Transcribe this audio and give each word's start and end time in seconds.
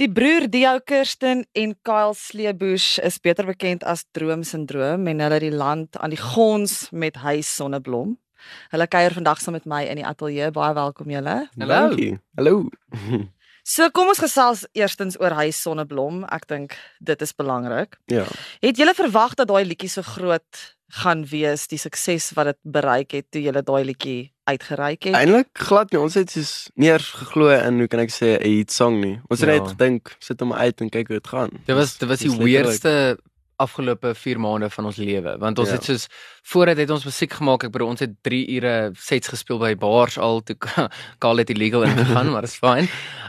Die 0.00 0.08
broer 0.08 0.46
Dio 0.48 0.78
Kirsten 0.80 1.42
en 1.52 1.74
Kyle 1.84 2.14
Sleebush 2.16 2.96
is 3.04 3.18
beter 3.20 3.44
bekend 3.44 3.82
as 3.84 4.06
Droom 4.16 4.40
Syndroom 4.48 5.04
en 5.10 5.18
hulle 5.20 5.36
het 5.36 5.44
die 5.44 5.52
land 5.52 5.98
aan 6.00 6.14
die 6.14 6.20
gons 6.22 6.86
met 6.88 7.18
Huis 7.20 7.50
Sonneblom. 7.58 8.14
Hulle 8.72 8.86
kuier 8.88 9.12
vandag 9.12 9.42
saam 9.44 9.58
met 9.58 9.68
my 9.68 9.82
in 9.92 10.00
die 10.00 10.06
ateljee. 10.08 10.48
Baie 10.56 10.72
welkom 10.72 11.12
julle. 11.12 11.36
Hallo. 11.52 11.82
Dankie. 11.90 12.16
Hallo. 12.40 12.64
So 13.70 13.90
kom 13.92 14.08
ons 14.08 14.18
gesels 14.18 14.62
eerstens 14.72 15.18
oor 15.20 15.36
Huis 15.36 15.58
Sonneblom. 15.60 16.22
Ek 16.32 16.48
dink 16.48 16.72
dit 17.04 17.20
is 17.20 17.36
belangrik. 17.36 17.98
Ja. 18.08 18.24
Het 18.64 18.80
julle 18.80 18.96
verwag 18.96 19.36
dat 19.36 19.52
daai 19.52 19.68
liedjie 19.68 19.92
so 19.92 20.02
groot 20.02 20.62
gaan 20.90 21.24
wees, 21.30 21.66
die 21.70 21.78
sukses 21.78 22.30
wat 22.36 22.46
dit 22.50 22.58
bereik 22.62 23.12
het 23.12 23.26
toe 23.30 23.42
julle 23.42 23.62
daai 23.62 23.84
liedjie 23.84 24.32
uitgereik 24.50 25.04
het? 25.04 25.14
Eintlik 25.14 25.48
glad 25.52 25.92
nie. 25.92 26.00
Ons 26.00 26.14
het 26.18 26.30
soos 26.30 26.68
eers 26.76 27.10
geglo 27.20 27.50
in 27.54 27.78
hoe 27.78 27.88
kan 27.88 28.00
ek 28.00 28.10
sê 28.10 28.36
'n 28.38 28.42
hit 28.42 28.72
song 28.72 29.00
nie. 29.00 29.20
Ons 29.30 29.40
het 29.40 29.48
Ja. 29.48 29.58
net 29.58 29.68
gedink 29.68 30.16
sit 30.18 30.40
hom 30.40 30.52
uit 30.52 30.80
en 30.80 30.90
kyk 30.90 31.08
hoe 31.08 31.16
dit 31.20 31.26
gaan. 31.28 31.50
Dit 31.66 31.76
was 31.76 31.98
dit 31.98 32.08
was 32.08 32.18
die 32.18 32.30
weirdste 32.36 33.18
afgelope 33.60 34.14
4 34.16 34.38
maande 34.40 34.70
van 34.72 34.84
ons 34.88 34.96
lewe 35.00 35.36
want 35.38 35.58
ons 35.62 35.68
Ja. 35.68 35.74
het 35.76 35.84
soos 35.84 36.06
voordat 36.50 36.76
het 36.80 36.90
ons 36.90 37.04
musiek 37.04 37.32
gemaak 37.38 37.64
ek 37.68 37.72
bedoel 37.74 37.88
ons 37.92 38.00
het 38.00 38.14
3 38.26 38.40
ure 38.56 38.90
sets 38.98 39.28
gespeel 39.28 39.58
by 39.60 39.74
bars 39.76 40.18
al 40.18 40.40
toe 40.42 40.56
Kaal 41.22 41.36
het 41.42 41.50
illegal 41.50 41.82
ingegaan 41.84 42.30
maar 42.32 42.42
is 42.48 42.56
fyn. 42.56 42.88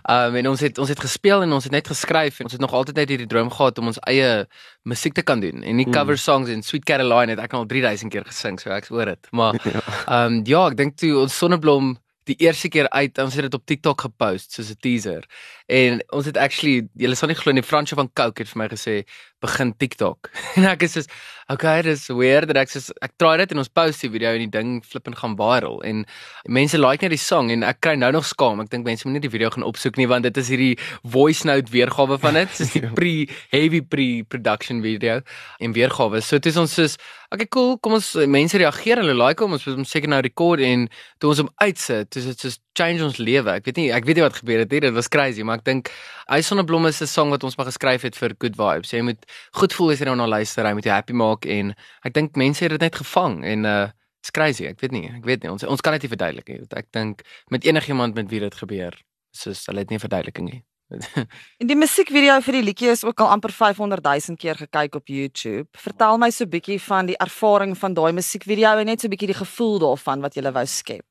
Um 0.09 0.35
en 0.35 0.47
ons 0.47 0.59
het 0.63 0.77
ons 0.81 0.89
het 0.89 0.99
gespeel 0.99 1.41
en 1.43 1.51
ons 1.53 1.63
het 1.63 1.71
net 1.75 1.87
geskryf 1.87 2.39
en 2.39 2.45
ons 2.47 2.53
het 2.57 2.61
nog 2.61 2.73
altyd 2.73 2.95
net 2.95 3.09
hierdie 3.09 3.27
droom 3.27 3.51
gehad 3.51 3.77
om 3.79 3.87
ons 3.91 3.99
eie 4.07 4.45
musiek 4.83 5.13
te 5.13 5.21
kan 5.23 5.39
doen 5.39 5.63
en 5.63 5.75
nie 5.75 5.85
Mm. 5.87 5.93
cover 5.93 6.17
songs 6.17 6.49
en 6.49 6.63
Sweet 6.63 6.85
Caroline 6.85 7.31
het 7.35 7.39
ek 7.39 7.53
al 7.53 7.65
3000 7.65 8.11
keer 8.11 8.23
gesing 8.25 8.59
so 8.59 8.69
ek's 8.71 8.89
oor 8.91 9.05
dit. 9.05 9.27
Maar 9.31 9.53
Ja. 9.73 10.25
um 10.25 10.41
ja, 10.45 10.67
ek 10.67 10.77
dink 10.77 10.97
toe 10.97 11.19
ons 11.21 11.37
sonneblom 11.37 11.97
die 12.29 12.35
eerste 12.37 12.69
keer 12.69 12.87
uit, 12.93 13.17
ons 13.17 13.33
het 13.33 13.41
dit 13.49 13.53
op 13.53 13.65
TikTok 13.65 14.01
gepost 14.01 14.53
soos 14.53 14.69
'n 14.69 14.77
teaser. 14.79 15.23
En 15.67 16.01
ons 16.13 16.25
het 16.25 16.37
actually, 16.37 16.87
julle 16.95 17.15
sal 17.15 17.27
nie 17.29 17.35
glo 17.35 17.51
nie, 17.51 17.63
Fransjo 17.63 17.95
van 17.95 18.09
Coke 18.13 18.43
het 18.43 18.47
vir 18.49 18.57
my 18.61 18.67
gesê 18.69 19.03
begin 19.41 19.73
TikTok. 19.77 20.29
en 20.57 20.67
ek 20.69 20.85
is 20.87 20.95
soos, 20.95 21.09
okay, 21.51 21.81
dis 21.85 22.05
weird 22.15 22.51
dat 22.51 22.61
ek 22.63 22.71
soos 22.71 22.89
ek 23.03 23.15
try 23.21 23.33
dit 23.41 23.53
en 23.53 23.61
ons 23.63 23.71
post 23.73 24.05
die 24.05 24.11
video 24.13 24.33
en 24.35 24.43
die 24.45 24.51
ding 24.53 24.73
flip 24.85 25.09
en 25.09 25.17
gaan 25.17 25.37
viral 25.39 25.81
en 25.87 26.03
mense 26.47 26.79
like 26.79 27.03
net 27.03 27.13
die 27.15 27.21
song 27.21 27.51
en 27.53 27.65
ek 27.67 27.81
kry 27.83 27.95
nou 27.99 28.11
nog 28.15 28.27
skaam. 28.29 28.61
Ek 28.63 28.71
dink 28.73 28.87
mense 28.87 29.07
moet 29.07 29.17
nie 29.17 29.25
die 29.25 29.33
video 29.33 29.51
gaan 29.53 29.67
opsoek 29.67 29.99
nie 29.99 30.09
want 30.11 30.27
dit 30.27 30.41
is 30.41 30.51
hierdie 30.53 30.75
voice 31.15 31.47
note 31.49 31.73
weergawe 31.73 32.19
van 32.21 32.39
dit. 32.39 32.59
Dis 32.61 32.75
die 32.77 32.85
pre 32.99 33.15
heavy 33.53 33.81
pre 33.81 34.09
production 34.29 34.83
video 34.85 35.19
en 35.59 35.75
weergawe. 35.77 36.21
So 36.21 36.39
dit 36.39 36.53
is 36.53 36.61
ons 36.61 36.77
soos 36.79 36.99
Okay 37.31 37.47
cool, 37.47 37.77
kom 37.79 37.93
ons 37.95 38.09
mense 38.27 38.59
reageer, 38.59 38.99
hulle 38.99 39.13
like 39.15 39.39
hom, 39.39 39.53
ons 39.55 39.63
moet 39.63 39.77
hom 39.77 39.85
seker 39.87 40.11
nou 40.11 40.17
rekord 40.19 40.59
en 40.67 40.81
toe 41.15 41.29
ons 41.31 41.39
hom 41.39 41.51
uitsit, 41.63 42.09
dis 42.11 42.25
dit 42.27 42.43
soos 42.43 42.57
change 42.77 43.03
ons 43.03 43.17
lewe. 43.17 43.51
Ek 43.51 43.65
weet 43.65 43.77
nie, 43.77 43.91
ek 43.91 44.05
weet 44.05 44.15
nie 44.15 44.23
wat 44.23 44.39
gebeur 44.39 44.59
het 44.63 44.71
nie, 44.71 44.79
dit 44.79 44.93
was 44.93 45.09
crazy, 45.11 45.43
maar 45.43 45.59
ek 45.59 45.65
dink 45.65 45.91
Hy 46.31 46.39
Sonneblomme 46.41 46.89
is 46.89 47.01
'n 47.01 47.07
song 47.07 47.29
wat 47.29 47.43
ons 47.43 47.57
maar 47.57 47.67
geskryf 47.67 48.01
het 48.03 48.15
vir 48.15 48.33
good 48.39 48.55
vibes. 48.55 48.91
Jy 48.91 49.01
moet 49.01 49.25
goed 49.51 49.73
voel 49.73 49.91
as 49.91 49.99
jy 49.99 50.05
nou 50.05 50.15
na 50.15 50.27
luister, 50.27 50.65
hy 50.65 50.73
moet 50.73 50.83
jou 50.85 50.93
happy 50.93 51.13
maak 51.13 51.45
en 51.45 51.75
ek 52.05 52.13
dink 52.13 52.35
mense 52.35 52.63
het 52.63 52.71
dit 52.71 52.81
net 52.81 52.95
gevang 52.95 53.43
en 53.43 53.65
uh 53.65 53.87
it's 54.21 54.31
crazy. 54.31 54.65
Ek 54.69 54.79
weet 54.79 54.91
nie, 54.91 55.09
ek 55.09 55.25
weet 55.25 55.43
nie. 55.43 55.49
Ons 55.49 55.63
ons 55.63 55.81
kan 55.81 55.93
dit 55.93 56.03
nie 56.03 56.13
verduidelik 56.13 56.47
nie. 56.47 56.59
Ek 56.77 56.87
dink 56.93 57.23
met 57.49 57.65
enigiemand 57.65 58.15
met 58.15 58.29
wie 58.29 58.39
dit 58.39 58.55
gebeur, 58.55 58.93
soos 59.33 59.65
hulle 59.65 59.79
het 59.79 59.89
nie 59.89 59.97
'n 59.97 60.05
verduideliking 60.07 60.49
nie. 60.49 60.63
En 61.61 61.67
die 61.67 61.75
musiekvideo 61.75 62.39
vir 62.41 62.53
die 62.53 62.63
liedjie 62.63 62.91
is 62.91 63.03
ook 63.03 63.19
al 63.23 63.31
amper 63.35 63.51
500 63.51 64.03
000 64.03 64.37
keer 64.37 64.55
gekyk 64.55 64.95
op 64.95 65.07
YouTube. 65.07 65.67
Vertel 65.77 66.17
my 66.17 66.29
so 66.29 66.45
'n 66.45 66.49
bietjie 66.49 66.79
van 66.79 67.05
die 67.05 67.17
ervaring 67.17 67.77
van 67.77 67.93
daai 67.93 68.11
musiekvideo 68.11 68.77
en 68.77 68.85
net 68.85 69.01
so 69.01 69.07
'n 69.07 69.13
bietjie 69.15 69.31
die 69.33 69.41
gevoel 69.45 69.79
daarvan 69.79 70.21
wat 70.21 70.35
jy 70.35 70.51
wou 70.51 70.65
skep. 70.65 71.10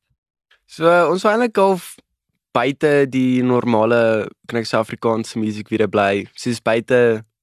So 0.71 0.87
ons 1.11 1.25
wou 1.27 1.33
eintlik 1.35 1.59
al 1.59 1.81
buite 2.55 2.91
die 3.11 3.43
normale 3.47 4.29
kan 4.51 4.61
ek 4.61 4.69
sê 4.71 4.79
Afrikaanse 4.79 5.39
musiek 5.43 5.71
weer 5.73 5.89
bly. 5.91 6.27
Soos 6.39 6.61
buite, 6.63 7.01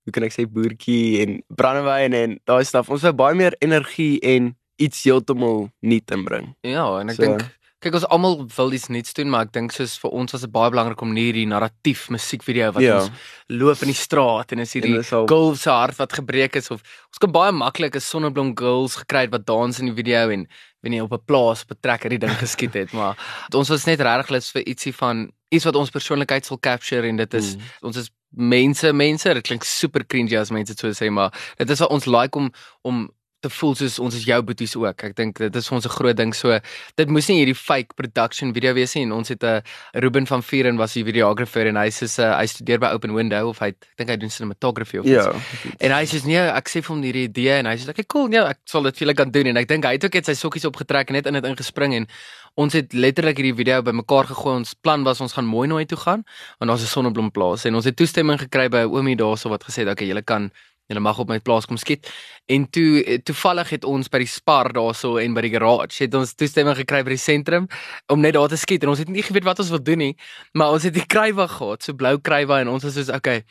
hoe 0.07 0.13
kan 0.15 0.23
ek 0.27 0.35
sê 0.35 0.45
boertjie 0.47 1.19
en 1.25 1.41
brandewyn 1.59 2.15
en 2.15 2.37
daai 2.47 2.63
staf. 2.67 2.87
Ons 2.93 3.03
wou 3.07 3.15
baie 3.25 3.35
meer 3.35 3.57
energie 3.63 4.15
en 4.23 4.53
iets 4.79 5.03
heeltemal 5.07 5.65
nuut 5.83 6.13
inbring. 6.15 6.53
Ja, 6.67 6.85
en 7.01 7.11
ek 7.11 7.17
So- 7.19 7.25
dink 7.25 7.43
kyk 7.79 7.93
ons 7.93 8.07
almal 8.09 8.47
wil 8.55 8.71
iets 8.73 8.87
nuuts 8.89 9.13
doen, 9.13 9.29
maar 9.29 9.45
ek 9.45 9.51
dink 9.53 9.71
soos 9.71 9.97
vir 10.01 10.09
ons 10.11 10.31
was 10.33 10.41
dit 10.41 10.51
baie 10.51 10.69
belangrik 10.73 11.01
om 11.01 11.11
nie 11.13 11.27
hierdie 11.27 11.45
narratief 11.47 12.07
musiekvideo 12.09 12.71
wat 12.73 12.81
Ja. 12.83 12.95
ons 13.01 13.11
loop 13.49 13.81
in 13.83 13.87
die 13.91 13.95
straat 13.97 14.51
en 14.51 14.59
is 14.59 14.73
hierdie 14.73 14.95
al- 14.97 15.27
girl 15.27 15.55
se 15.55 15.69
hart 15.69 15.95
wat 15.97 16.13
gebreek 16.13 16.55
is 16.55 16.71
of 16.71 16.81
ons 16.81 17.17
kan 17.19 17.31
baie 17.31 17.51
maklik 17.51 17.95
'n 17.95 17.99
sonneblom 18.01 18.55
girls 18.57 18.95
gekry 18.95 19.21
het 19.27 19.31
wat 19.31 19.45
dans 19.45 19.79
in 19.79 19.85
die 19.93 19.95
video 20.03 20.29
en 20.29 20.47
wen 20.81 20.93
jy 20.93 21.01
op 21.01 21.13
'n 21.13 21.25
plaas 21.25 21.61
op 21.63 21.71
'n 21.71 21.79
trekker 21.81 22.09
die 22.09 22.17
ding 22.19 22.31
geskiet 22.39 22.73
het, 22.73 22.91
maar 22.93 23.15
ons 23.53 23.69
was 23.69 23.85
net 23.85 24.01
regtig 24.01 24.29
lus 24.29 24.51
vir 24.51 24.63
ietsie 24.65 24.93
van 24.95 25.31
iets 25.51 25.65
wat 25.65 25.75
ons 25.75 25.89
persoonlikheid 25.91 26.45
sal 26.45 26.57
capture 26.59 27.07
en 27.07 27.15
dit 27.17 27.33
is 27.33 27.55
Mm. 27.55 27.61
ons 27.83 27.95
is 27.97 28.09
mense 28.35 28.91
mense 28.93 29.33
dit 29.33 29.43
klink 29.43 29.63
super 29.63 30.03
cringy 30.03 30.35
as 30.35 30.49
mense 30.51 30.73
dit 30.73 30.79
so 30.79 30.89
sê 31.05 31.09
maar 31.11 31.31
dit 31.57 31.69
is 31.69 31.79
wat 31.79 31.89
ons 31.89 32.05
like 32.05 32.35
om 32.35 32.51
om 32.83 33.09
te 33.45 33.49
voel 33.53 33.75
soos 33.77 33.99
ons 34.01 34.15
is 34.17 34.25
jou 34.25 34.37
boeties 34.41 34.73
ook. 34.79 35.03
Ek 35.05 35.13
dink 35.17 35.37
dit 35.37 35.55
is 35.55 35.69
ons 35.71 35.85
'n 35.85 35.93
groot 35.93 36.17
ding. 36.17 36.33
So 36.33 36.59
dit 36.95 37.09
moes 37.09 37.27
nie 37.29 37.37
hierdie 37.45 37.55
fake 37.55 37.93
production 37.95 38.53
video 38.53 38.73
wees 38.73 38.95
nie 38.95 39.03
en 39.03 39.11
ons 39.11 39.29
het 39.29 39.43
'n 39.43 39.61
Ruben 39.93 40.25
van 40.25 40.41
Vieren 40.41 40.77
was 40.77 40.93
die 40.93 41.03
videographer 41.03 41.67
en 41.67 41.75
hy 41.75 41.89
sê 41.89 42.07
uh, 42.19 42.37
hy 42.37 42.45
studeer 42.45 42.79
by 42.79 42.87
Open 42.93 43.13
Window 43.13 43.49
of 43.49 43.59
hy 43.59 43.67
ek 43.67 43.77
dink 43.97 44.09
hy 44.09 44.17
doen 44.17 44.29
cinematography 44.29 44.97
of 44.97 45.05
iets. 45.05 45.25
Ja. 45.25 45.33
En 45.79 45.91
hy 45.91 46.05
sê 46.05 46.25
nee, 46.25 46.39
ek 46.39 46.67
sê 46.67 46.81
vir 46.81 46.95
hom 46.95 47.03
hierdie 47.03 47.27
idee 47.29 47.59
en 47.59 47.65
hy 47.65 47.77
sê 47.77 47.89
okay 47.89 48.05
cool, 48.07 48.27
nee, 48.27 48.39
ek 48.39 48.59
sal 48.65 48.83
dit 48.83 48.97
vir 48.97 49.05
julle 49.05 49.15
kan 49.15 49.31
doen 49.31 49.47
en 49.47 49.57
ek 49.57 49.67
dink 49.67 49.85
hy 49.85 49.93
het 49.93 50.05
ook 50.05 50.13
net 50.13 50.25
sy 50.25 50.33
sokkies 50.33 50.65
opgetrek 50.65 51.09
en 51.09 51.13
net 51.13 51.27
in 51.27 51.33
dit 51.33 51.45
ingespring 51.45 51.93
en 51.93 52.07
ons 52.55 52.73
het 52.73 52.93
letterlik 52.93 53.37
hierdie 53.37 53.55
video 53.55 53.83
bymekaar 53.83 54.25
gegooi. 54.33 54.55
Ons 54.55 54.73
plan 54.73 55.03
was 55.03 55.21
ons 55.21 55.33
gaan 55.33 55.45
mooi 55.45 55.67
nooi 55.67 55.85
toe 55.85 55.97
gaan 55.97 56.23
want 56.57 56.71
daar's 56.71 56.81
'n 56.81 56.89
sonneblomplaas 56.89 57.65
en 57.65 57.75
ons 57.75 57.85
het 57.85 57.95
toestemming 57.95 58.39
gekry 58.39 58.67
by 58.67 58.87
'n 58.87 58.89
oomie 58.89 59.15
daarso 59.15 59.49
wat 59.49 59.63
gesê 59.63 59.85
het 59.85 59.89
okay, 59.89 60.07
julle 60.07 60.23
kan 60.23 60.51
julle 60.87 61.03
mag 61.03 61.19
op 61.19 61.29
my 61.31 61.39
plaas 61.43 61.67
kom 61.67 61.77
skiet. 61.79 62.07
En 62.47 62.69
toe 62.69 63.19
toevallig 63.27 63.73
het 63.75 63.85
ons 63.87 64.09
by 64.11 64.21
die 64.23 64.29
Spar 64.31 64.71
daarso 64.75 65.17
en 65.21 65.35
by 65.35 65.43
die 65.45 65.53
garage 65.57 66.03
het 66.05 66.15
ons 66.15 66.33
toestemming 66.39 66.77
gekry 66.79 67.03
by 67.03 67.15
die 67.15 67.21
sentrum 67.21 67.67
om 68.11 68.23
net 68.23 68.37
daar 68.37 68.51
te 68.51 68.59
skiet 68.59 68.85
en 68.85 68.93
ons 68.95 69.03
het 69.03 69.11
nie 69.11 69.25
geweet 69.25 69.47
wat 69.47 69.59
ons 69.63 69.73
wil 69.75 69.83
doen 69.83 70.03
nie, 70.05 70.13
maar 70.55 70.75
ons 70.75 70.87
het 70.87 70.95
die 70.95 71.05
krywa 71.05 71.49
gehad, 71.51 71.83
so 71.83 71.97
blou 71.97 72.15
krywa 72.23 72.61
en 72.63 72.71
ons 72.71 72.87
was 72.87 72.95
soos 72.95 73.11
okay 73.13 73.43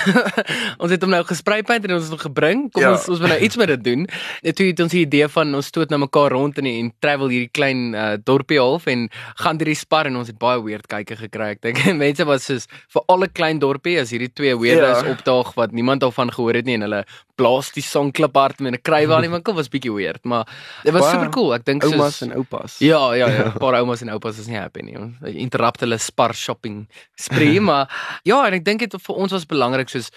ons 0.82 0.90
het 0.90 1.02
hom 1.02 1.10
nou 1.10 1.22
gesprei 1.28 1.62
paint 1.62 1.84
en 1.84 1.94
ons 1.96 2.02
het 2.06 2.12
hom 2.14 2.22
gebring. 2.22 2.64
Kom 2.72 2.82
Ja. 2.82 2.92
ons 2.96 3.08
ons 3.08 3.20
moet 3.20 3.28
nou 3.34 3.38
iets 3.40 3.56
met 3.60 3.68
dit 3.68 3.84
doen. 3.84 4.06
En 4.42 4.54
toe 4.54 4.66
het 4.66 4.80
ons 4.80 4.90
die 4.92 5.04
idee 5.06 5.28
van 5.28 5.54
ons 5.54 5.66
stoot 5.66 5.90
na 5.90 5.96
mekaar 6.02 6.30
rond 6.32 6.58
in 6.58 6.66
en 6.66 6.92
travel 7.00 7.28
hierdie 7.28 7.50
klein 7.52 7.94
uh, 7.94 8.14
dorpie 8.24 8.58
half 8.60 8.86
en 8.86 9.08
gaan 9.42 9.56
deur 9.60 9.66
die 9.72 9.78
spar 9.78 10.06
en 10.06 10.16
ons 10.16 10.26
het 10.32 10.38
baie 10.38 10.62
weird 10.62 10.86
kykie 10.86 11.16
gekry. 11.16 11.50
Ek 11.56 11.62
dink 11.62 11.82
mense 12.04 12.24
was 12.24 12.44
soos 12.44 12.66
vir 12.92 13.02
alle 13.08 13.28
klein 13.28 13.58
dorpie 13.62 13.98
as 14.00 14.10
hierdie 14.10 14.32
twee 14.32 14.56
weirdos 14.56 15.02
Ja. 15.04 15.10
opdaag 15.12 15.54
wat 15.56 15.72
niemand 15.72 16.00
daarvan 16.02 16.30
gehoor 16.32 16.54
het 16.54 16.64
nie 16.66 16.74
en 16.74 16.82
hulle 16.88 17.04
blaas 17.36 17.70
die 17.72 17.82
song 17.82 18.10
kliphard 18.12 18.60
met 18.60 18.74
'n 18.74 18.82
krywa 18.82 19.16
aan 19.16 19.22
die 19.22 19.30
winkel 19.30 19.54
was 19.54 19.68
bietjie 19.68 19.90
weird, 19.92 20.22
maar 20.24 20.44
dit 20.84 20.92
was 20.92 21.10
super 21.10 21.30
cool. 21.30 21.54
Ek 21.54 21.64
dink 21.64 21.82
Oumas 21.84 22.18
soos 22.18 22.28
en 22.28 22.36
oupas. 22.36 22.76
Ja, 22.78 23.14
ja, 23.14 23.26
ja. 23.28 23.48
'n 23.48 23.58
Paar 23.62 23.74
oumas 23.80 24.02
en 24.02 24.08
oupas 24.10 24.38
is 24.38 24.46
nie 24.46 24.56
happy 24.58 24.82
nie. 24.82 24.96
Interrupt 25.40 25.80
hulle 25.80 25.98
spar 25.98 26.34
shopping 26.34 26.86
spree, 27.16 27.60
maar 27.60 27.88
ja, 28.24 28.46
en 28.46 28.52
ek 28.52 28.64
dink 28.64 28.80
dit 28.80 28.94
vir 29.02 29.16
ons 29.16 29.32
was 29.32 29.46
belangrik 29.46 29.81
soos 29.90 30.10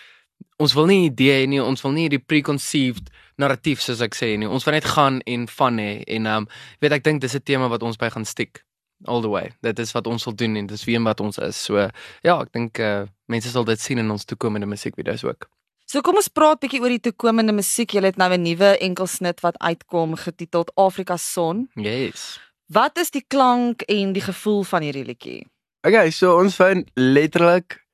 ons 0.59 0.73
wil 0.73 0.85
nie 0.85 1.05
idee 1.05 1.41
hê 1.41 1.47
nie, 1.47 1.61
ons 1.61 1.81
wil 1.83 1.91
nie 1.91 2.09
die 2.09 2.19
preconceived 2.19 3.09
narratief 3.37 3.81
soos 3.81 4.01
ek 4.01 4.15
sê 4.15 4.37
nie. 4.37 4.47
Ons 4.47 4.65
wil 4.65 4.73
net 4.73 4.85
gaan 4.85 5.21
en 5.25 5.47
van 5.47 5.79
hê 5.79 6.03
en 6.07 6.25
um 6.27 6.47
weet 6.81 6.91
ek 6.91 7.03
dink 7.03 7.21
dis 7.21 7.35
'n 7.35 7.43
tema 7.43 7.67
wat 7.67 7.83
ons 7.83 7.97
by 7.97 8.09
gaan 8.09 8.25
stiek 8.25 8.63
all 9.05 9.21
the 9.21 9.29
way. 9.29 9.51
Dit 9.61 9.79
is 9.79 9.91
wat 9.91 10.07
ons 10.07 10.23
wil 10.23 10.35
doen 10.35 10.55
en 10.55 10.67
dis 10.67 10.83
wie 10.85 10.95
en 10.95 11.03
wat 11.03 11.19
ons 11.19 11.37
is. 11.37 11.55
So 11.55 11.89
ja, 12.23 12.41
ek 12.41 12.51
dink 12.53 12.79
uh 12.79 13.05
mense 13.27 13.49
sal 13.49 13.65
dit 13.65 13.79
sien 13.79 13.97
in 13.97 14.11
ons 14.11 14.25
toekomende 14.25 14.65
musiekvideo's 14.65 15.23
ook. 15.23 15.49
So 15.85 16.01
kom 16.01 16.15
ons 16.15 16.29
praat 16.29 16.59
bietjie 16.59 16.81
oor 16.81 16.89
die 16.89 17.03
toekomende 17.11 17.53
musiek. 17.53 17.93
Jy 17.93 18.01
het 18.01 18.17
nou 18.17 18.31
'n 18.33 18.41
nuwe 18.41 18.77
enkelsnit 18.79 19.41
wat 19.41 19.57
uitkom 19.59 20.15
getiteld 20.15 20.71
Afrika 20.75 21.17
Son. 21.17 21.69
Yes. 21.75 22.39
Wat 22.67 22.97
is 22.97 23.11
die 23.11 23.25
klank 23.27 23.81
en 23.81 24.13
die 24.13 24.21
gevoel 24.21 24.63
van 24.63 24.81
hierdie 24.81 25.05
liedjie? 25.05 25.45
Okay, 25.85 26.09
so 26.09 26.37
ons 26.39 26.57
wou 26.57 26.83
letterlik 26.95 27.84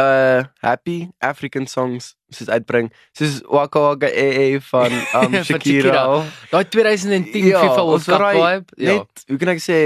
uh 0.00 0.44
happy 0.60 1.08
African 1.24 1.66
songs 1.66 2.14
soos 2.30 2.48
uitbring. 2.52 2.90
Soos 3.16 3.40
Waka 3.48 3.80
Waka 3.80 4.06
AA 4.12 4.58
van 4.70 4.92
um 5.22 5.32
Shakira. 5.44 6.02
Daai 6.50 6.64
2010 6.68 7.48
Ja, 7.48 7.60
FIFA 7.64 7.84
World 7.86 8.04
Cup 8.04 8.20
vibe. 8.36 8.66
Ja, 8.76 8.92
Net, 9.00 9.24
hoe 9.28 9.38
kan 9.40 9.48
ek 9.56 9.62
sê? 9.64 9.80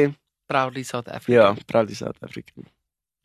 proudly 0.50 0.82
South 0.82 1.06
Africa. 1.06 1.31
Ja, 1.37 1.55
proudly 1.67 1.94
South 1.94 2.19
African. 2.26 2.67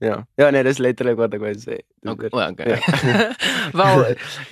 Ja. 0.06 0.16
Ja, 0.38 0.50
nee, 0.54 0.64
dis 0.68 0.78
letterlik 0.84 1.18
wat 1.18 1.34
ek 1.34 1.42
wou 1.44 1.52
sê. 1.58 1.80
Dis 1.82 1.94
Okay. 2.06 2.30
Well, 2.32 2.52
okay. 2.52 2.76
Ja. 2.76 3.34
Wel, 3.80 4.04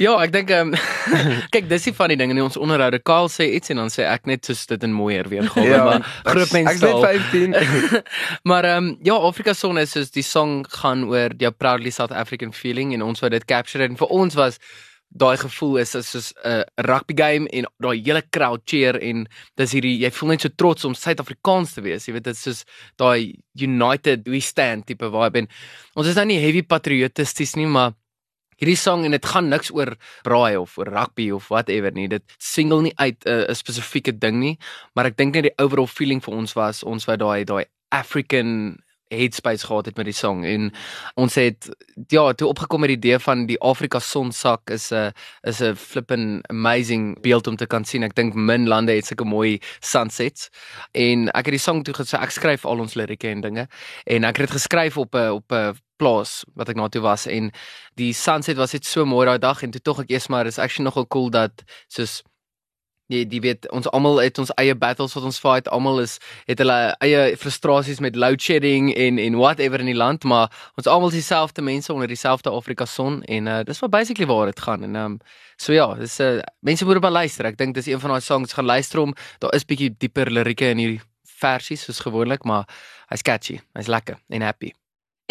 ja, 0.01 0.13
ek 0.23 0.31
dink 0.33 0.49
ehm 0.49 0.71
kyk, 1.53 1.67
dis 1.69 1.85
die 1.85 1.93
van 1.93 2.09
die 2.09 2.17
ding 2.17 2.33
in 2.33 2.41
ons 2.41 2.57
onderhoude. 2.57 2.97
Kyle 3.05 3.29
sê 3.29 3.45
iets 3.59 3.69
en 3.69 3.83
dan 3.83 3.91
sê 3.93 4.07
ek 4.09 4.25
net 4.29 4.49
soos 4.49 4.63
dit 4.71 4.87
in 4.87 4.95
mooier 4.97 5.29
weergawe, 5.29 5.67
Ja, 5.69 5.83
maar 5.85 6.07
groot 6.25 6.55
mense 6.55 6.73
Ek's 6.73 6.81
net 6.81 6.97
taal. 6.97 7.19
15. 7.53 8.01
maar 8.49 8.65
ehm 8.71 8.89
um, 8.89 8.97
ja, 9.05 9.19
Afrika 9.29 9.53
Son 9.53 9.77
is 9.77 9.93
soos 9.93 10.09
die 10.15 10.25
song 10.25 10.63
gaan 10.79 11.05
oor 11.11 11.35
jou 11.37 11.51
proudly 11.53 11.93
South 11.93 12.11
African 12.11 12.53
feeling 12.53 12.95
en 12.97 13.05
ons 13.05 13.21
wou 13.21 13.29
dit 13.29 13.45
capture 13.45 13.85
en 13.85 13.99
vir 14.01 14.07
ons 14.23 14.39
was 14.41 14.57
daai 15.13 15.37
gevoel 15.37 15.77
is 15.81 15.93
is 15.95 16.09
soos 16.09 16.33
'n 16.33 16.49
uh, 16.49 16.63
rugby 16.89 17.13
game 17.13 17.47
en 17.53 17.65
daai 17.79 18.01
hele 18.01 18.23
crowd 18.29 18.61
cheer 18.65 18.97
en 18.97 19.27
dis 19.57 19.71
hierdie 19.71 19.97
jy 20.01 20.11
voel 20.11 20.29
net 20.29 20.41
so 20.41 20.49
trots 20.49 20.85
om 20.85 20.95
Suid-Afrikaans 20.95 21.73
te 21.73 21.81
wees. 21.81 22.07
Jy 22.07 22.13
weet 22.13 22.23
dit 22.23 22.35
is 22.35 22.41
soos 22.41 22.63
daai 22.97 23.35
united 23.55 24.27
we 24.27 24.39
stand 24.39 24.85
tipe 24.85 25.05
vibe 25.05 25.43
en 25.43 25.47
ons 25.95 26.07
is 26.07 26.15
nou 26.15 26.25
nie 26.25 26.39
heavy 26.41 26.63
patriotisties 26.63 27.55
nie, 27.55 27.67
maar 27.67 27.93
hierdie 28.57 28.77
song 28.77 29.05
en 29.05 29.11
dit 29.11 29.25
gaan 29.25 29.49
niks 29.49 29.71
oor 29.71 29.95
braai 30.23 30.57
of 30.57 30.77
oor 30.77 30.89
rugby 30.89 31.29
of 31.31 31.49
whatever 31.49 31.91
nie. 31.91 32.07
Dit 32.07 32.23
single 32.39 32.81
nie 32.81 32.93
uit 32.97 33.25
'n 33.25 33.49
uh, 33.49 33.53
spesifieke 33.53 34.17
ding 34.17 34.39
nie, 34.39 34.57
maar 34.95 35.05
ek 35.05 35.17
dink 35.17 35.35
net 35.35 35.43
die 35.43 35.57
overall 35.59 35.87
feeling 35.87 36.21
vir 36.21 36.33
ons 36.33 36.53
was 36.55 36.83
ons 36.83 37.05
wou 37.05 37.17
daai 37.17 37.45
daai 37.45 37.65
African 37.91 38.81
headspace 39.17 39.65
gehad 39.65 39.85
het 39.85 39.97
met 39.97 40.05
die 40.05 40.15
song. 40.15 40.43
En 40.45 40.71
ons 41.15 41.35
het 41.35 41.69
ja 42.07 42.33
toe 42.33 42.47
opgekom 42.47 42.79
met 42.79 42.93
die 42.93 42.97
idee 42.97 43.19
van 43.19 43.45
die 43.45 43.59
Afrika 43.61 43.99
sonsak 43.99 44.69
is 44.69 44.91
'n 44.91 45.11
is 45.41 45.61
'n 45.61 45.75
flippin 45.75 46.43
amazing 46.49 47.21
beeld 47.21 47.47
om 47.47 47.55
te 47.55 47.65
kan 47.65 47.85
sien. 47.85 48.03
Ek 48.03 48.15
dink 48.15 48.33
min 48.33 48.67
lande 48.67 48.91
het 48.91 49.05
sulke 49.05 49.25
mooi 49.25 49.59
sunsets. 49.79 50.49
En 50.91 51.29
ek 51.29 51.45
het 51.45 51.53
die 51.53 51.59
song 51.59 51.83
toe 51.83 51.93
gesê 51.93 52.19
ek 52.19 52.31
skryf 52.31 52.65
al 52.65 52.79
ons 52.79 52.93
lirieke 52.93 53.27
en 53.29 53.41
dinge. 53.41 53.67
En 54.05 54.23
ek 54.23 54.37
het 54.37 54.47
dit 54.47 54.57
geskryf 54.61 54.97
op 54.97 55.15
'n 55.15 55.29
op 55.31 55.51
'n 55.51 55.73
plaas 55.97 56.43
wat 56.55 56.69
ek 56.69 56.75
na 56.75 56.87
toe 56.87 57.01
was. 57.01 57.25
En 57.25 57.51
die 57.99 58.13
sunset 58.13 58.57
was 58.57 58.73
net 58.73 58.85
so 58.85 59.05
mooi 59.05 59.25
daai 59.25 59.39
dag 59.39 59.63
en 59.63 59.71
toe 59.71 59.81
tog 59.81 60.03
ek 60.03 60.09
eers 60.09 60.27
maar 60.27 60.45
is 60.45 60.59
actually 60.59 60.85
nogal 60.89 61.07
cool 61.07 61.29
dat 61.29 61.63
soos 61.87 62.21
jy 63.11 63.23
die 63.27 63.41
weet 63.43 63.67
ons 63.75 63.87
almal 63.91 64.21
het 64.23 64.39
ons 64.39 64.51
eie 64.61 64.75
battles 64.79 65.13
wat 65.17 65.25
ons 65.27 65.39
fight 65.41 65.67
almal 65.75 65.99
is 66.03 66.17
het 66.47 66.61
hulle 66.63 66.77
eie 67.03 67.35
frustrasies 67.39 67.99
met 68.03 68.15
load 68.15 68.41
shedding 68.41 68.91
en 68.95 69.19
en 69.19 69.39
whatever 69.39 69.83
in 69.83 69.91
die 69.91 69.97
land 69.97 70.23
maar 70.23 70.51
ons 70.79 70.87
almal 70.87 71.11
is 71.11 71.19
dieselfde 71.19 71.65
mense 71.65 71.91
onder 71.93 72.07
dieselfde 72.07 72.53
Afrika 72.53 72.85
son 72.85 73.21
en 73.23 73.47
uh, 73.47 73.61
dis 73.67 73.81
wat 73.83 73.91
basically 73.91 74.27
waar 74.29 74.51
dit 74.51 74.59
gaan 74.59 74.83
en 74.87 74.95
um, 74.95 75.17
so 75.57 75.75
ja 75.75 75.89
dis 75.99 76.19
uh, 76.23 76.39
mense 76.61 76.85
moet 76.85 77.01
op 77.01 77.09
luister 77.09 77.49
ek 77.51 77.59
dink 77.59 77.75
dis 77.75 77.91
een 77.91 77.99
van 77.99 78.15
daai 78.15 78.23
songs 78.23 78.55
gaan 78.55 78.69
luister 78.71 79.03
hom 79.03 79.15
daar 79.43 79.53
is 79.57 79.67
bietjie 79.67 79.91
dieper 79.97 80.31
lirieke 80.31 80.71
in 80.71 80.79
hierdie 80.79 81.03
versies 81.43 81.83
soos 81.83 81.99
gewoonlik 82.05 82.47
maar 82.47 82.63
hy's 83.11 83.25
catchy 83.25 83.59
hy's 83.75 83.91
lekker 83.91 84.21
en 84.29 84.47
happy 84.47 84.71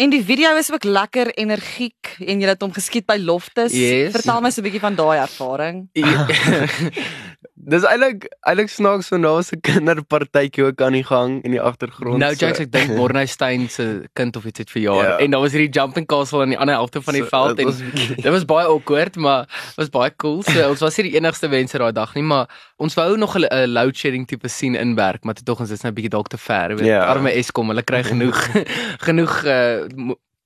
En 0.01 0.09
die 0.09 0.23
video 0.25 0.55
is 0.57 0.71
ook 0.73 0.83
lekker 0.83 1.29
energiek 1.37 2.15
en 2.17 2.41
jy 2.41 2.47
het 2.49 2.63
hom 2.65 2.71
geskiet 2.73 3.05
by 3.05 3.19
Loftus. 3.21 3.75
Yes. 3.77 4.09
Vertel 4.15 4.41
my 4.41 4.49
so 4.49 4.61
'n 4.61 4.65
bietjie 4.65 4.81
van 4.81 4.95
daai 4.97 5.21
ervaring. 5.21 5.85
Dis 7.65 7.83
eintlik 7.87 8.25
eintlik 8.47 8.69
snaaks 8.69 9.07
so 9.07 9.17
nou 9.17 9.39
'n 9.39 9.59
kinderpartytjie 9.61 10.63
ook 10.65 10.81
aan 10.81 10.91
die 10.93 11.03
gang 11.03 11.43
in 11.43 11.51
die 11.51 11.61
agtergrond. 11.61 12.17
Nou 12.17 12.33
so- 12.35 12.45
jokes 12.45 12.59
ek 12.59 12.71
dink 12.71 12.89
Morney 12.99 13.25
Steyn 13.25 13.69
se 13.69 14.03
kind 14.13 14.35
of 14.35 14.45
iets 14.45 14.59
het 14.59 14.69
verjaar 14.71 15.03
Ja. 15.03 15.17
en 15.17 15.31
daar 15.31 15.39
was 15.41 15.51
hierdie 15.51 15.69
jumping 15.69 16.05
castle 16.07 16.41
aan 16.41 16.49
die 16.49 16.57
ander 16.59 16.75
helfte 16.75 17.01
van 17.01 17.13
die 17.13 17.23
So, 17.23 17.29
veld 17.29 17.59
en 17.59 17.65
was 17.65 17.77
dit 18.15 18.25
was 18.31 18.45
baie 18.45 18.67
awkward 18.67 19.15
maar 19.15 19.47
was 19.75 19.89
baie 19.89 20.11
cool. 20.17 20.41
So 20.43 20.69
ons 20.69 20.79
was 20.79 20.97
nie 20.97 21.09
die 21.11 21.15
enigste 21.19 21.47
mense 21.47 21.77
daai 21.77 21.91
dag 21.93 22.13
nie, 22.15 22.23
maar 22.23 22.47
ons 22.77 22.93
wou 22.95 23.17
nog 23.17 23.35
'n 23.37 23.45
'n 23.51 23.67
load 23.73 23.95
shedding 23.95 24.27
tipe 24.27 24.47
sien 24.49 24.75
inwerk, 24.75 25.23
maar 25.23 25.33
toe 25.33 25.43
tog 25.45 25.59
ons 25.59 25.71
is 25.71 25.81
nou 25.83 25.91
'n 25.91 25.95
bietjie 25.95 26.09
dalk 26.09 26.27
te 26.27 26.37
ver, 26.37 26.75
weet. 26.75 26.85
Ja. 26.85 27.05
Arme 27.05 27.31
Eskom, 27.31 27.67
hulle 27.69 27.83
kry 27.83 28.03
genoeg 28.03 28.37
genoeg 29.07 29.43
uh, 29.45 29.87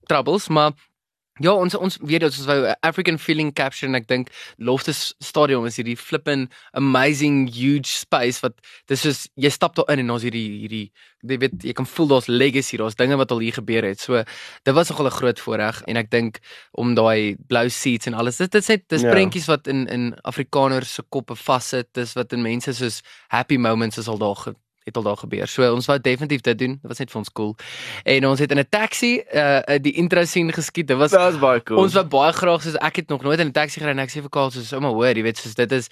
troubles, 0.05 0.47
maar 0.47 0.71
Ja, 1.39 1.51
ons 1.53 1.75
ons 1.75 1.97
weet 2.01 2.23
ons 2.23 2.45
wou 2.45 2.65
'n 2.67 2.75
African 2.81 3.17
feeling 3.19 3.53
capture 3.53 3.87
en 3.87 3.95
ek 3.95 4.07
dink 4.07 4.29
Loftus 4.57 5.13
Stadium 5.19 5.65
is 5.65 5.75
hierdie 5.77 5.97
flippin 5.97 6.49
amazing 6.73 7.47
huge 7.53 7.87
space 7.87 8.39
wat 8.41 8.53
dis 8.87 9.01
soos 9.01 9.27
jy 9.35 9.49
stap 9.49 9.75
daar 9.75 9.85
in 9.89 9.99
en 9.99 10.09
ons 10.11 10.23
hierdie 10.23 10.59
hierdie 10.61 10.91
jy 11.27 11.37
weet 11.37 11.63
jy 11.63 11.73
kan 11.73 11.85
voel 11.85 12.07
daar's 12.07 12.27
legacy, 12.27 12.77
daar's 12.77 12.95
dinge 12.95 13.17
wat 13.17 13.31
al 13.31 13.39
hier 13.39 13.53
gebeur 13.53 13.83
het. 13.83 13.99
So 13.99 14.23
dit 14.63 14.73
was 14.73 14.89
nogal 14.89 15.07
'n 15.07 15.11
groot 15.11 15.39
voorreg 15.39 15.81
en 15.87 15.97
ek 15.97 16.09
dink 16.09 16.39
om 16.73 16.95
daai 16.95 17.35
blou 17.47 17.69
seats 17.69 18.07
en 18.07 18.13
alles 18.13 18.37
dit 18.37 18.55
is 18.55 18.67
net 18.67 18.83
dis 18.89 19.01
Ja. 19.01 19.11
prentjies 19.11 19.45
wat 19.47 19.67
in 19.67 19.87
in 19.87 20.15
Afrikaners 20.23 20.93
se 20.93 21.03
koppe 21.09 21.35
vassit, 21.35 21.87
dis 21.93 22.13
wat 22.13 22.33
in 22.33 22.41
mense 22.41 22.73
soos 22.73 23.01
happy 23.29 23.57
moments 23.57 23.97
is 23.97 24.07
al 24.07 24.17
daar 24.17 24.53
het 24.87 24.97
al 24.97 25.03
daar 25.03 25.19
gebeur. 25.19 25.47
So 25.51 25.67
ons 25.73 25.85
wou 25.89 25.97
definitief 26.01 26.41
dit 26.47 26.57
doen. 26.57 26.77
Dit 26.81 26.89
was 26.91 27.01
net 27.03 27.11
vir 27.11 27.19
ons 27.21 27.31
cool. 27.31 27.55
En 28.03 28.27
ons 28.27 28.39
het 28.39 28.51
in 28.51 28.59
'n 28.59 28.69
taxi 28.69 29.21
uh 29.33 29.77
die 29.81 29.93
intro 29.99 30.23
scene 30.25 30.53
geskiet. 30.53 30.87
Dit 30.87 30.97
was 30.97 31.11
Dit 31.11 31.19
was 31.19 31.39
baie 31.39 31.63
cool. 31.63 31.79
Ons 31.79 31.93
wou 31.93 32.05
baie 32.05 32.33
graag 32.33 32.61
soos 32.61 32.79
ek 32.79 32.95
het 32.95 33.07
nog 33.09 33.21
nooit 33.21 33.39
in 33.39 33.47
'n 33.47 33.51
taxi 33.51 33.79
gery 33.79 33.91
en 33.91 33.99
ek 33.99 34.09
sê 34.09 34.21
vir 34.21 34.29
Karl 34.29 34.51
soos 34.51 34.73
ouma 34.73 34.89
hoor, 34.89 35.15
jy 35.15 35.23
weet 35.23 35.37
soos 35.37 35.55
dit 35.55 35.71
is 35.71 35.89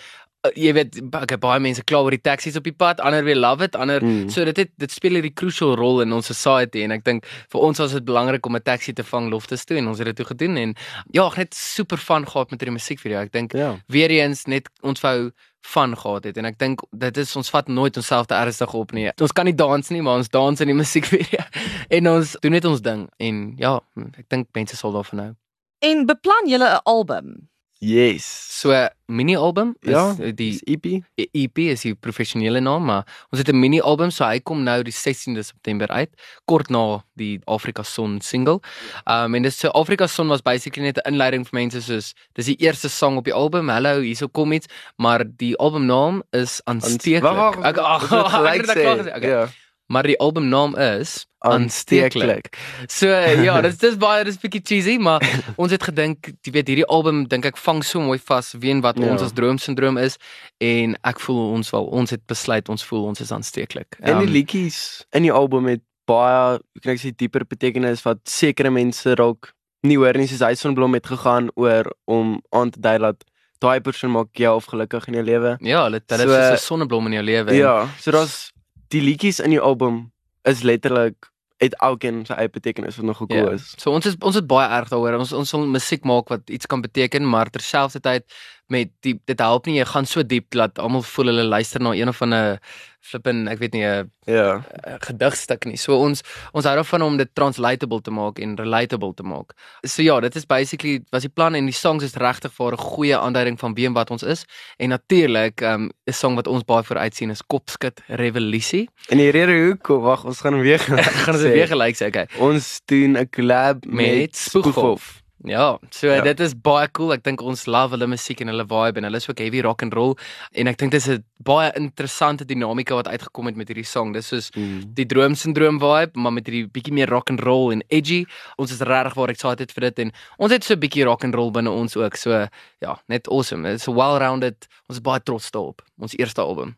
jy 0.56 0.74
weet 0.74 1.02
okay, 1.16 1.38
baie 1.38 1.60
mense 1.60 1.84
kla 1.84 2.02
oor 2.04 2.12
die 2.12 2.22
taksies 2.22 2.56
op 2.58 2.64
die 2.64 2.74
pad, 2.74 3.00
ander 3.00 3.24
weer 3.24 3.36
love 3.36 3.64
it, 3.64 3.76
ander 3.76 4.02
Mm. 4.04 4.30
so 4.30 4.46
dit 4.46 4.58
het, 4.58 4.70
dit 4.78 4.92
speel 4.92 5.12
hierdie 5.18 5.34
crucial 5.34 5.76
rol 5.76 6.02
in 6.02 6.14
ons 6.14 6.26
society 6.26 6.84
en 6.84 6.92
ek 6.92 7.04
dink 7.04 7.26
vir 7.50 7.62
ons 7.62 7.78
was 7.80 7.92
dit 7.92 8.06
belangrik 8.06 8.46
om 8.46 8.56
'n 8.56 8.62
taxi 8.62 8.94
te 8.94 9.04
vang 9.04 9.30
loftes 9.32 9.66
toe 9.66 9.78
en 9.78 9.88
ons 9.88 9.98
het 9.98 10.06
dit 10.08 10.16
toe 10.16 10.26
gedoen 10.26 10.58
en 10.58 10.76
ja, 11.12 11.26
ek 11.28 11.36
het 11.36 11.38
net 11.38 11.54
super 11.54 11.98
van 11.98 12.26
gehad 12.26 12.52
met 12.52 12.60
hierdie 12.62 12.78
musiekvideo. 12.78 13.20
Ek 13.22 13.32
dink 13.32 13.54
Ja. 13.54 13.76
weer 13.88 14.10
eens 14.10 14.46
net 14.48 14.70
ons 14.84 15.02
wou 15.02 15.32
van 15.66 15.96
gehad 15.98 16.24
het 16.26 16.38
en 16.38 16.46
ek 16.46 16.58
dink 16.60 16.80
dit 16.94 17.18
is 17.18 17.36
ons 17.36 17.50
vat 17.50 17.68
nooit 17.68 17.96
onsself 17.98 18.26
te 18.28 18.36
ernstig 18.36 18.74
op 18.74 18.92
nie. 18.94 19.10
Ons 19.22 19.32
kan 19.32 19.46
nie 19.46 19.56
dans 19.56 19.90
nie, 19.90 20.02
maar 20.02 20.18
ons 20.18 20.30
dans 20.30 20.62
in 20.62 20.68
die 20.68 20.76
musiekvideo 20.84 21.44
en 21.90 22.08
ons 22.08 22.38
doen 22.42 22.52
net 22.52 22.66
ons 22.66 22.82
ding 22.82 23.10
en 23.20 23.54
ja, 23.58 23.80
ek 24.18 24.30
dink 24.30 24.48
mense 24.54 24.76
sal 24.76 24.92
daarvan 24.92 25.20
hou. 25.20 25.36
En 25.82 26.06
beplan 26.06 26.48
julle 26.48 26.70
'n 26.70 26.80
album? 26.86 27.50
Yes. 27.86 28.26
So 28.26 28.72
mini 29.08 29.36
album 29.38 29.76
is 29.82 29.92
Ja, 29.92 30.14
die 30.18 30.34
Dis 30.34 30.62
EP. 30.66 30.86
EP 31.22 31.58
is 31.70 31.84
die 31.86 31.94
professionele 31.94 32.60
naam, 32.64 32.86
maar 32.90 33.04
ons 33.30 33.38
het 33.42 33.50
'n 33.52 33.60
mini 33.60 33.80
album, 33.82 34.10
so 34.12 34.26
hy 34.26 34.40
kom 34.40 34.64
nou 34.64 34.82
die 34.84 34.94
16de 34.94 35.44
September 35.44 35.88
uit, 35.88 36.10
kort 36.46 36.70
na 36.70 37.04
die 37.16 37.40
Afrika 37.46 37.84
Son 37.84 38.22
single. 38.22 38.60
Um 39.06 39.36
en 39.36 39.44
dis 39.44 39.60
so 39.60 39.70
Afrika 39.70 40.08
Son 40.08 40.28
was 40.28 40.42
basically 40.42 40.84
net 40.84 40.98
'n 40.98 41.12
inleiding 41.14 41.46
vir 41.46 41.60
mense 41.60 41.82
soos 41.82 42.14
dis 42.34 42.46
die 42.46 42.56
eerste 42.58 42.90
song 42.90 43.18
op 43.18 43.26
die 43.26 43.34
album. 43.34 43.70
Hallo, 43.70 44.02
hierso 44.02 44.28
kom 44.28 44.52
iets, 44.52 44.68
maar 44.98 45.24
die 45.38 45.56
albumnaam 45.58 46.24
is 46.32 46.62
aansteeklik. 46.66 47.64
Ek 47.66 47.78
ag, 47.78 48.12
ek 48.54 48.66
het 48.66 48.66
dit 48.66 48.82
klaar 48.82 48.98
sê. 48.98 49.04
gesê. 49.04 49.16
Okay. 49.18 49.30
Ja. 49.30 49.48
Maar 49.88 50.04
die 50.04 50.18
albumnaam 50.20 50.76
is 50.76 51.26
aansteeklik. 51.46 52.58
So 52.88 53.08
ja, 53.08 53.60
dit 53.66 53.80
dis 53.80 53.98
baie 54.02 54.24
dis 54.26 54.38
bietjie 54.42 54.62
cheesy, 54.66 54.96
maar 54.98 55.22
ons 55.62 55.72
het 55.76 55.84
gedink, 55.84 56.32
jy 56.46 56.52
weet, 56.56 56.68
hierdie 56.72 56.88
album 56.90 57.26
dink 57.30 57.46
ek 57.46 57.58
vang 57.62 57.84
so 57.86 58.02
mooi 58.02 58.18
vas 58.26 58.54
wie 58.58 58.72
en 58.74 58.82
wat 58.86 58.98
Ja. 59.00 59.12
ons 59.12 59.22
as 59.22 59.34
droomsindroom 59.38 59.98
is 60.02 60.18
en 60.64 60.96
ek 61.06 61.20
voel 61.20 61.52
ons 61.60 61.70
wel 61.76 61.86
ons 61.92 62.10
het 62.16 62.24
besluit 62.26 62.70
ons 62.70 62.86
voel 62.86 63.06
ons 63.12 63.22
is 63.22 63.32
aansteeklik. 63.32 63.98
En 64.02 64.18
die 64.24 64.26
Ehm, 64.28 64.34
liedjies 64.34 64.80
in 65.14 65.24
die 65.28 65.32
album 65.34 65.68
het 65.70 65.82
baie, 66.08 66.60
kan 66.82 66.94
ek 66.94 67.00
sê, 67.02 67.12
dieper 67.18 67.46
betekenis 67.50 68.04
wat 68.06 68.20
sekere 68.30 68.70
mense 68.74 69.16
dalk 69.18 69.54
nie 69.86 69.98
hoor 69.98 70.14
nie, 70.18 70.28
soos 70.28 70.42
hy 70.42 70.54
sonblom 70.58 70.94
het 70.98 71.06
gegaan 71.06 71.50
oor 71.56 71.92
om 72.10 72.40
aan 72.52 72.72
te 72.72 72.80
dui 72.82 72.98
dat 73.02 73.22
daai 73.62 73.80
persoon 73.82 74.12
maak 74.12 74.34
jou 74.38 74.56
of 74.58 74.66
gelukkig 74.66 75.08
in 75.08 75.14
jou 75.20 75.24
lewe. 75.26 75.58
ja, 75.62 75.84
hulle 75.86 76.02
hulle 76.10 76.26
so, 76.26 76.34
is 76.54 76.62
'n 76.62 76.66
sonneblom 76.66 77.06
in 77.08 77.14
jou 77.14 77.24
lewe. 77.24 77.54
Ja, 77.54 77.88
so 78.00 78.12
daar's 78.12 78.52
die 78.96 79.04
liedjies 79.04 79.42
in 79.44 79.52
die 79.56 79.62
album 79.62 80.06
is 80.48 80.64
letterlik 80.64 81.28
het 81.64 81.76
elkeen 81.84 82.24
sy 82.28 82.36
eie 82.36 82.52
betekenis 82.52 82.98
wat 83.00 83.08
nogal 83.08 83.28
cool 83.32 83.46
Ja. 83.48 83.52
is. 83.56 83.70
So 83.80 83.92
ons 83.96 84.06
is 84.10 84.16
ons 84.20 84.36
het 84.36 84.48
baie 84.48 84.68
erg 84.76 84.90
daaroor. 84.92 85.16
Ons 85.24 85.32
ons 85.36 85.52
wil 85.56 85.68
musiek 85.72 86.04
maak 86.04 86.28
wat 86.34 86.50
iets 86.52 86.68
kan 86.68 86.82
beteken, 86.84 87.24
maar 87.28 87.50
terselfdertyd 87.50 88.26
met 88.68 88.90
die 89.06 89.20
dit 89.26 89.40
help 89.40 89.66
nie 89.66 89.78
jy 89.78 89.86
gaan 89.86 90.06
so 90.06 90.24
diep 90.24 90.52
dat 90.52 90.80
almal 90.80 91.04
voel 91.06 91.26
hulle 91.26 91.44
luister 91.44 91.82
na 91.82 91.94
een 91.94 92.10
of 92.10 92.22
ander 92.22 92.60
flippin, 93.06 93.46
ek 93.48 93.60
weet 93.62 93.74
nie 93.74 93.86
'n 93.86 94.12
Ja. 94.26 94.64
'n 94.88 95.00
gedigstuk 95.00 95.66
nie. 95.66 95.78
So 95.78 95.98
ons 95.98 96.24
ons 96.54 96.66
hou 96.66 96.76
daarvan 96.76 97.02
om 97.02 97.18
dit 97.18 97.30
translatable 97.34 98.02
te 98.02 98.12
maak 98.12 98.40
en 98.40 98.56
relatable 98.56 99.14
te 99.14 99.24
maak. 99.24 99.54
So 99.84 100.02
ja, 100.02 100.20
dit 100.20 100.36
is 100.36 100.46
basically 100.46 101.04
was 101.12 101.22
die 101.22 101.30
plan 101.30 101.56
en 101.56 101.66
die 101.66 101.74
songs 101.74 102.04
is 102.04 102.16
regtig 102.16 102.52
vir 102.54 102.74
'n 102.74 102.78
goeie 102.78 103.18
aanduiding 103.18 103.60
van 103.60 103.74
wie 103.76 103.86
en 103.86 103.94
wat 103.94 104.12
ons 104.12 104.24
is. 104.24 104.46
En 104.78 104.90
natuurlik, 104.90 105.62
um 105.62 105.92
'n 106.08 106.12
song 106.14 106.36
wat 106.36 106.48
ons 106.48 106.64
baie 106.64 106.84
vooruit 106.84 107.16
sien 107.16 107.30
is 107.30 107.42
Kopskit 107.42 108.02
Revolusie. 108.08 108.90
En 109.10 109.18
die 109.18 109.30
rede 109.32 109.68
hoekom, 109.68 110.02
wag, 110.02 110.26
ons 110.26 110.42
gaan 110.42 110.60
weer 110.60 110.80
gaan 111.26 111.38
dit 111.38 111.54
weer 111.54 111.68
gelyk 111.76 111.96
sê, 111.96 112.08
okay. 112.08 112.28
Ons 112.40 112.82
doen 112.86 113.18
'n 113.18 113.30
collab 113.30 113.86
met, 113.86 114.18
Met 114.18 114.36
Spoeghof. 114.36 115.25
Ja, 115.48 115.78
so 115.94 116.08
ja. 116.10 116.22
Dit 116.26 116.40
is 116.40 116.56
baie 116.58 116.88
cool. 116.92 117.12
Ek 117.14 117.24
dink 117.24 117.42
ons 117.42 117.68
love 117.70 117.94
hulle 117.94 118.08
musiek 118.10 118.40
en 118.42 118.48
hulle 118.48 118.66
vibe 118.66 118.98
en 118.98 119.04
hulle 119.04 119.18
is 119.22 119.30
ook 119.30 119.38
heavy 119.38 119.62
rock 119.62 119.84
and 119.86 119.94
roll 119.94 120.16
en 120.58 120.68
ek 120.68 120.78
dink 120.82 120.92
dit 120.92 121.02
is 121.02 121.08
'n 121.08 121.24
baie 121.44 121.72
interessante 121.78 122.46
dinamika 122.46 122.96
wat 122.96 123.08
uitgekom 123.08 123.46
het 123.46 123.56
met 123.56 123.68
hierdie 123.70 123.86
song. 123.86 124.12
Dis 124.14 124.28
soos 124.28 124.50
Mm. 124.56 124.94
die 124.96 125.06
droomsindroom 125.06 125.80
vibe, 125.80 126.18
maar 126.20 126.34
met 126.34 126.48
hierdie 126.48 126.68
bietjie 126.68 126.94
meer 126.94 127.10
rock 127.10 127.30
and 127.30 127.42
roll 127.42 127.72
en 127.72 127.84
edgy. 127.90 128.26
Ons 128.58 128.72
is 128.72 128.80
regtig 128.80 129.14
waar 129.14 129.30
excited 129.30 129.72
vir 129.72 129.82
dit 129.82 130.00
en 130.00 130.12
ons 130.40 130.52
het 130.52 130.64
so 130.64 130.74
'n 130.74 130.80
bietjie 130.80 131.06
rock 131.06 131.24
and 131.24 131.36
roll 131.36 131.52
binne 131.52 131.70
ons 131.70 131.96
ook. 131.96 132.16
So 132.16 132.48
ja, 132.82 133.00
net 133.08 133.28
awesome. 133.28 133.70
It's 133.72 133.86
well-rounded. 133.88 134.68
Ons 134.90 134.98
is 134.98 135.02
baie 135.02 135.20
trots 135.24 135.52
daarop. 135.52 135.82
Ons 136.00 136.18
eerste 136.18 136.42
album. 136.42 136.76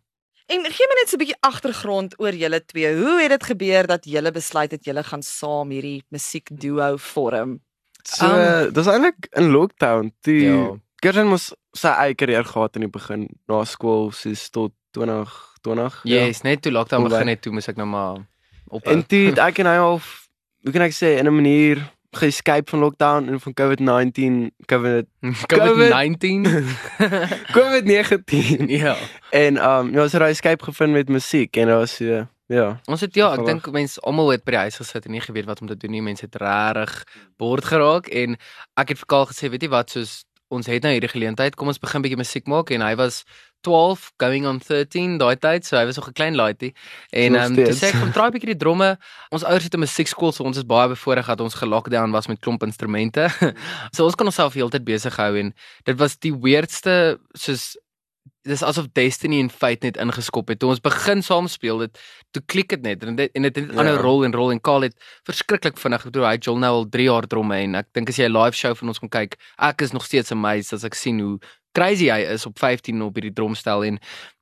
En 0.49 0.63
gee 0.63 0.87
my 0.87 0.95
net 0.99 1.09
so 1.09 1.15
'n 1.15 1.19
bietjie 1.19 1.39
agtergrond 1.41 2.19
oor 2.19 2.33
julle 2.33 2.65
twee. 2.65 2.95
Hoe 2.95 3.21
het 3.21 3.29
dit 3.29 3.43
gebeur 3.43 3.87
dat 3.87 4.05
julle 4.05 4.31
besluit 4.31 4.71
het 4.71 4.83
julle 4.85 5.03
gaan 5.03 5.21
saam 5.23 5.69
hierdie 5.69 6.03
musiekduo 6.09 6.97
vorm? 6.97 7.59
So, 8.07 8.25
Um, 8.25 8.69
dis 8.71 8.87
eintlik 8.87 9.27
in 9.35 9.49
lockdown 9.51 10.13
toe 10.23 10.41
Ja. 10.41 10.61
Gerson 11.03 11.27
mos 11.27 11.51
sy 11.77 11.91
eie 11.91 12.15
karier 12.15 12.45
gehad 12.47 12.77
in 12.79 12.85
die 12.87 12.89
begin 12.89 13.27
na 13.51 13.63
skool 13.67 14.11
soos 14.15 14.47
tot 14.49 14.71
2020. 14.95 15.99
Yes, 16.07 16.41
net 16.47 16.63
toe 16.63 16.71
lockdown 16.71 17.03
Hoe 17.05 17.11
begin 17.11 17.27
het, 17.33 17.41
toe 17.43 17.51
moes 17.53 17.67
ek 17.67 17.77
nou 17.77 17.87
maar 17.87 18.23
op 18.71 18.87
En 18.87 19.03
toe 19.05 19.35
ek 19.35 19.59
en 19.59 19.69
hy 19.69 19.75
al 19.83 19.99
hoe 19.99 20.73
kan 20.73 20.87
ek 20.87 20.95
sê 20.95 21.17
in 21.19 21.27
'n 21.27 21.35
manier 21.35 21.83
geescape 22.17 22.69
van 22.71 22.79
lockdown 22.79 23.27
en 23.27 23.39
van 23.39 23.53
COVID-19, 23.53 24.55
COVID 24.65 25.05
COVID-19. 25.53 26.47
COVID-19. 27.51 28.65
ja. 28.83 28.95
En 29.29 29.59
um 29.69 29.93
ja, 29.93 30.01
het 30.07 30.11
daai 30.11 30.31
escape 30.31 30.63
gevind 30.63 30.91
met 30.93 31.09
musiek 31.09 31.55
en 31.57 31.67
dit 31.67 31.75
was 31.75 31.99
uh, 32.01 32.23
ja. 32.47 32.67
Ons 32.87 33.01
het 33.01 33.15
ja, 33.15 33.33
ek 33.35 33.45
dink 33.45 33.67
mense 33.75 34.01
almal 34.01 34.31
het 34.35 34.45
by 34.47 34.55
die 34.55 34.63
huis 34.67 34.79
gesit 34.81 35.05
en 35.05 35.11
nie 35.15 35.23
geweet 35.23 35.49
wat 35.49 35.61
om 35.61 35.67
te 35.67 35.75
doen 35.75 35.91
nie. 35.91 36.01
Mense 36.01 36.25
het 36.25 36.35
regtig 36.35 37.03
bord 37.37 37.65
geraak 37.65 38.07
en 38.07 38.37
ek 38.75 38.93
het 38.93 39.03
vir 39.03 39.11
Kaal 39.13 39.27
gesê, 39.31 39.51
weet 39.51 39.67
jy 39.67 39.71
wat, 39.73 39.91
soos 39.91 40.23
ons 40.47 40.67
het 40.71 40.83
nou 40.85 40.93
hierdie 40.95 41.11
geleentheid, 41.11 41.57
kom 41.59 41.67
ons 41.67 41.79
begin 41.79 42.03
bietjie 42.03 42.19
musiek 42.19 42.45
maak 42.47 42.71
en 42.71 42.83
hy 42.85 42.93
was 42.95 43.23
12 43.67 44.11
going 44.21 44.45
on 44.47 44.59
13 44.63 45.17
daai 45.19 45.35
tyd, 45.35 45.65
so 45.65 45.75
hy 45.75 45.85
was 45.89 45.97
nog 45.99 46.07
'n 46.07 46.13
klein 46.13 46.35
laaitjie. 46.35 46.73
En 47.11 47.35
ehm 47.35 47.51
um, 47.51 47.55
toe 47.55 47.73
sê 47.73 47.89
ek 47.91 47.99
kom 47.99 48.11
try 48.11 48.29
bietjie 48.31 48.53
die 48.53 48.61
dromme. 48.63 48.97
Ons 49.31 49.43
ouers 49.43 49.63
het 49.63 49.73
'n 49.73 49.79
musiekskool, 49.79 50.31
so 50.31 50.43
ons 50.43 50.57
is 50.57 50.63
baie 50.63 50.87
bevoordeel 50.87 51.25
dat 51.25 51.41
ons 51.41 51.53
gelockdown 51.53 52.11
was 52.11 52.27
met 52.27 52.39
klomp 52.39 52.63
instrumente. 52.63 53.27
so 53.95 54.05
ons 54.05 54.15
kon 54.15 54.27
onsself 54.27 54.53
heeltyd 54.53 54.85
besig 54.85 55.15
hou 55.15 55.35
en 55.35 55.53
dit 55.83 55.97
was 55.97 56.17
die 56.17 56.33
weirdste 56.33 57.19
soos 57.33 57.75
dis 58.47 58.63
asof 58.63 58.87
destiny 58.97 59.39
en 59.43 59.49
fate 59.51 59.85
net 59.85 59.97
ingeskop 60.01 60.47
het. 60.49 60.59
Toe 60.61 60.69
ons 60.73 60.81
begin 60.83 61.21
saam 61.25 61.47
speel, 61.51 61.83
dit 61.85 61.99
toe 62.35 62.41
klik 62.47 62.69
dit 62.73 62.81
net 62.85 63.03
en 63.03 63.15
dit 63.19 63.31
en 63.35 63.41
dit 63.47 63.55
het 63.55 63.71
Ja. 63.71 63.79
aanhou 63.81 63.97
rol 64.01 64.23
en 64.25 64.33
rol 64.33 64.51
en 64.51 64.61
Kaal 64.61 64.81
het 64.87 64.95
verskriklik 65.27 65.77
vinnig 65.77 66.01
gedoen. 66.01 66.23
Hy 66.29 66.37
jol 66.39 66.57
nou 66.57 66.71
al 66.79 66.85
3 66.89 67.07
jaar 67.09 67.27
dromme 67.27 67.55
en 67.55 67.75
ek 67.75 67.87
dink 67.93 68.09
as 68.09 68.17
jy 68.17 68.25
'n 68.27 68.33
live 68.33 68.55
show 68.55 68.73
van 68.75 68.87
ons 68.87 68.99
gaan 68.99 69.09
kyk, 69.09 69.37
ek 69.59 69.81
is 69.81 69.91
nog 69.93 70.05
steeds 70.05 70.31
amazed 70.31 70.73
as 70.73 70.83
ek 70.83 70.95
sien 70.95 71.19
hoe 71.19 71.39
crazy 71.73 72.09
hy 72.09 72.23
is 72.33 72.45
op 72.45 72.57
15 72.59 73.01
op 73.01 73.13
hierdie 73.15 73.33
drumstel 73.33 73.83
en 73.83 73.99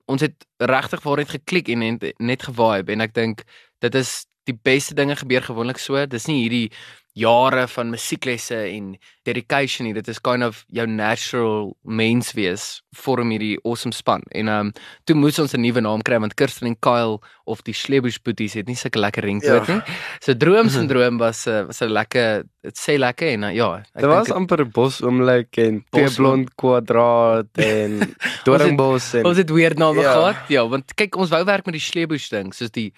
ons 0.07 0.21
het 0.21 0.45
regtig 0.59 1.01
waar 1.03 1.17
net 1.17 1.29
geklik 1.29 1.67
en 1.69 1.79
net, 1.79 2.13
net 2.19 2.43
gevibe 2.43 2.91
en 2.91 3.01
ek 3.01 3.13
dink 3.13 3.43
dit 3.81 3.95
is 3.95 4.25
die 4.45 4.53
beste 4.63 4.93
dinge 4.93 5.15
gebeur 5.15 5.41
gewoonlik 5.41 5.79
so. 5.79 6.05
Dis 6.05 6.27
nie 6.27 6.43
hierdie 6.47 6.71
jare 7.15 7.63
van 7.71 7.89
musieklesse 7.93 8.57
en 8.75 8.97
dedication 9.23 9.85
nie. 9.87 9.93
Dit 9.95 10.07
is 10.11 10.19
kind 10.19 10.43
of 10.43 10.65
jou 10.67 10.83
natural 10.87 11.69
mens 11.87 12.33
wees 12.35 12.81
vorm 12.95 13.31
hierdie 13.31 13.55
awesome 13.63 13.93
span. 13.95 14.21
En 14.35 14.47
ehm 14.51 14.65
um, 14.67 14.71
toe 15.07 15.15
moes 15.15 15.39
ons 15.39 15.53
'n 15.55 15.61
nuwe 15.63 15.81
naam 15.81 16.01
kry 16.03 16.19
want 16.19 16.33
Kirsten 16.35 16.67
en 16.67 16.75
Kyle 16.79 17.19
of 17.45 17.61
die 17.63 17.73
Schlebusch 17.73 18.19
Boeties 18.23 18.53
het 18.53 18.67
nie 18.67 18.75
sulke 18.75 18.99
lekker 18.99 19.23
ringtone 19.23 19.63
Ja. 19.67 19.73
nie. 19.73 19.81
So 20.19 20.33
droom 20.33 20.69
syndroom 20.75 21.17
was 21.17 21.45
'n 21.47 21.49
uh, 21.51 21.65
was 21.67 21.81
'n 21.81 21.89
lekker 21.89 22.43
dit 22.63 22.77
sê 22.77 22.97
lekker 22.99 23.27
en 23.27 23.43
uh, 23.43 23.53
ja, 23.55 23.77
ek 23.77 24.01
Dit 24.01 24.05
was 24.05 24.27
het- 24.27 24.35
amper 24.35 24.59
'n 24.65 24.71
bos 24.71 25.01
oomblik 25.01 25.57
en 25.57 25.85
twee 25.91 26.09
blond 26.11 26.55
kwadraat 26.55 27.47
en 27.57 28.15
doringbos 28.43 29.13
en 29.15 29.25
Ons 29.25 29.37
het 29.37 29.49
weer 29.49 29.73
name 29.77 30.01
Ja. 30.01 30.11
gehad. 30.13 30.35
Ja, 30.49 30.67
want 30.67 30.93
kyk 30.95 31.15
ons 31.15 31.29
wou 31.29 31.43
werk 31.45 31.65
met 31.65 31.73
die 31.73 31.81
Schlebusch 31.81 32.29
ding, 32.29 32.53
soos 32.53 32.71
die 32.71 32.91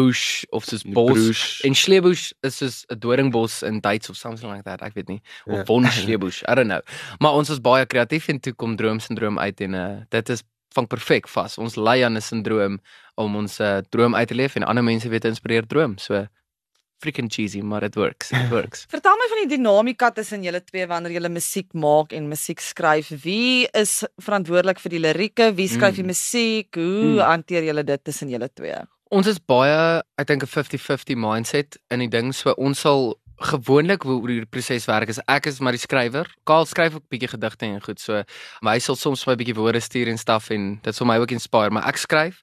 bush 0.00 0.44
of 0.50 0.64
soos 0.64 0.82
die 0.82 0.92
bos. 0.92 1.12
broes. 1.12 1.42
En 1.64 1.74
Schlebusch 1.74 2.32
is 2.42 2.56
soos 2.60 2.84
'n 2.88 2.98
doringbos 2.98 3.62
in 3.62 3.80
Duits 3.80 4.10
of 4.10 4.16
something 4.16 4.50
like 4.52 4.64
that, 4.64 4.82
ek 4.82 4.94
weet 4.94 5.08
nie. 5.08 5.20
Of 5.46 5.56
Ja. 5.56 5.64
von 5.64 5.84
Schlebusch, 5.98 6.42
I 6.48 6.54
don't 6.54 6.68
know. 6.68 6.80
Maar 7.18 7.32
ons 7.34 7.48
was 7.48 7.60
baie 7.60 7.86
kreatief 7.86 8.28
en 8.28 8.40
toe 8.40 8.52
kom 8.52 8.76
droomsindroom 8.76 9.38
uit 9.38 9.60
en 9.60 9.74
uh, 9.74 10.00
dit 10.08 10.28
is 10.28 10.42
vang 10.74 10.86
perfek 10.86 11.26
vas. 11.28 11.58
Ons 11.58 11.74
lei 11.76 12.02
aan 12.04 12.16
'n 12.16 12.20
sindroom 12.22 12.78
om 13.16 13.36
ons 13.36 13.60
uh, 13.60 13.78
droom 13.90 14.14
uit 14.14 14.28
te 14.28 14.34
leef 14.34 14.56
en 14.56 14.62
ander 14.64 14.84
mense 14.84 15.08
weet 15.08 15.24
inspireer 15.24 15.66
droom. 15.66 15.98
So 15.98 16.26
freaking 17.02 17.30
cheesy, 17.32 17.60
maar 17.62 17.82
it 17.82 17.94
works. 17.96 18.30
It 18.30 18.50
works. 18.56 18.84
Vertel 18.88 19.16
my 19.16 19.26
van 19.32 19.38
die 19.48 19.56
dinamika 19.56 20.10
tussen 20.12 20.42
julle 20.44 20.60
twee 20.64 20.86
wanneer 20.86 21.12
julle 21.16 21.28
musiek 21.32 21.72
maak 21.72 22.12
en 22.12 22.28
musiek 22.28 22.60
skryf. 22.60 23.08
Wie 23.24 23.66
is 23.72 24.04
verantwoordelik 24.22 24.78
vir 24.78 24.90
die 24.90 25.00
lirieke? 25.00 25.54
Wie 25.56 25.68
skryf 25.68 25.94
die 25.96 26.02
Mm. 26.04 26.12
musiek? 26.12 26.74
Hoe 26.76 27.16
Mm. 27.16 27.18
hanteer 27.24 27.64
julle 27.64 27.84
dit 27.84 28.04
tussen 28.04 28.28
julle 28.28 28.48
twee? 28.54 28.76
Ons 29.10 29.26
is 29.26 29.40
baie, 29.42 30.02
ek 30.22 30.28
dink 30.28 30.44
'n 30.44 30.46
50-50 30.46 31.16
mindset 31.18 31.76
in 31.90 31.98
die 31.98 32.08
ding. 32.08 32.30
So 32.32 32.54
ons 32.54 32.78
sal 32.78 33.18
gewoonlik 33.40 34.04
hoe 34.06 34.26
die 34.28 34.46
proses 34.46 34.86
werk 34.86 35.08
is 35.08 35.18
ek 35.26 35.46
is 35.46 35.58
maar 35.58 35.72
die 35.72 35.82
skrywer. 35.82 36.28
Kaal 36.46 36.64
skryf 36.64 36.94
ook 36.94 37.08
bietjie 37.10 37.30
gedigte 37.32 37.66
en 37.66 37.82
goed. 37.82 37.98
So 37.98 38.22
hy 38.62 38.78
sal 38.78 38.94
soms 38.94 39.24
vir 39.24 39.32
my 39.32 39.36
bietjie 39.42 39.56
woorde 39.56 39.80
stuur 39.80 40.08
en 40.08 40.18
staf 40.18 40.50
en 40.50 40.78
dit 40.82 40.94
sal 40.94 41.06
my 41.06 41.18
ook 41.18 41.32
inspireer, 41.32 41.72
maar 41.72 41.88
ek 41.88 41.96
skryf 41.96 42.38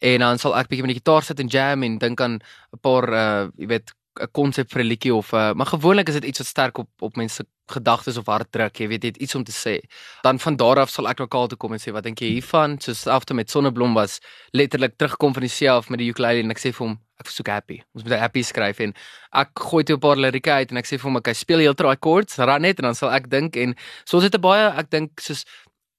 en 0.00 0.20
dan 0.20 0.38
sal 0.38 0.54
ek 0.56 0.68
bietjie 0.68 0.84
met 0.84 0.92
die 0.92 1.00
gitaar 1.00 1.22
sit 1.22 1.40
en 1.40 1.48
jam 1.48 1.82
en 1.82 1.98
dink 1.98 2.20
aan 2.20 2.40
'n 2.74 2.80
paar 2.82 3.08
uh 3.08 3.48
jy 3.56 3.66
weet 3.66 3.90
'n 4.20 4.28
konsep 4.32 4.70
vir 4.72 4.82
'n 4.82 4.88
liedjie 4.92 5.14
of 5.14 5.32
uh 5.32 5.54
maar 5.54 5.72
gewoonlik 5.72 6.08
is 6.08 6.20
dit 6.20 6.24
iets 6.24 6.38
wat 6.38 6.48
sterk 6.48 6.78
op 6.78 6.90
op 7.00 7.16
mense 7.16 7.46
gedagtes 7.70 8.16
of 8.20 8.26
hart 8.26 8.50
druk, 8.52 8.80
jy 8.80 8.88
weet 8.88 9.02
het 9.02 9.16
iets 9.16 9.34
om 9.34 9.44
te 9.44 9.52
sê. 9.52 9.78
Dan 10.22 10.38
van 10.38 10.56
daar 10.56 10.82
af 10.82 10.90
sal 10.90 11.08
ek 11.08 11.22
na 11.22 11.26
Kaal 11.26 11.48
toe 11.48 11.58
kom 11.58 11.72
en 11.72 11.82
sê 11.82 11.92
wat 11.92 12.04
dink 12.04 12.20
jy 12.20 12.34
hiervan? 12.36 12.78
Soos 12.80 13.06
afte 13.06 13.34
met 13.34 13.50
Sonneblom 13.50 13.94
was 13.94 14.20
letterlik 14.52 14.96
terugkom 14.96 15.34
van 15.36 15.46
die 15.46 15.52
see 15.52 15.70
af 15.70 15.90
met 15.90 16.02
die 16.02 16.10
ukulele 16.10 16.44
en 16.44 16.50
ek 16.50 16.62
sê 16.62 16.74
vir 16.74 16.86
hom 16.86 16.98
ek 17.20 17.32
soek 17.32 17.50
happy. 17.52 17.80
Ons 17.94 18.04
moet 18.04 18.12
'n 18.12 18.20
happy 18.20 18.42
skryf 18.42 18.80
en 18.80 18.94
ek 19.32 19.50
gooi 19.54 19.84
toe 19.84 19.96
'n 19.96 20.00
paar 20.00 20.16
lirieke 20.16 20.50
uit 20.50 20.70
en 20.70 20.78
ek 20.78 20.86
sê 20.86 20.98
vir 20.98 21.08
hom 21.10 21.16
ek 21.16 21.34
speel 21.34 21.58
heel 21.58 21.74
daai 21.74 21.96
chords, 22.00 22.38
ran 22.38 22.62
net 22.62 22.78
en 22.78 22.84
dan 22.84 22.94
sal 22.94 23.10
ek 23.10 23.28
dink 23.28 23.56
en 23.56 23.74
so 24.04 24.16
ons 24.16 24.24
het 24.24 24.34
'n 24.34 24.40
baie 24.40 24.72
ek 24.78 24.90
dink 24.90 25.20
soos 25.20 25.44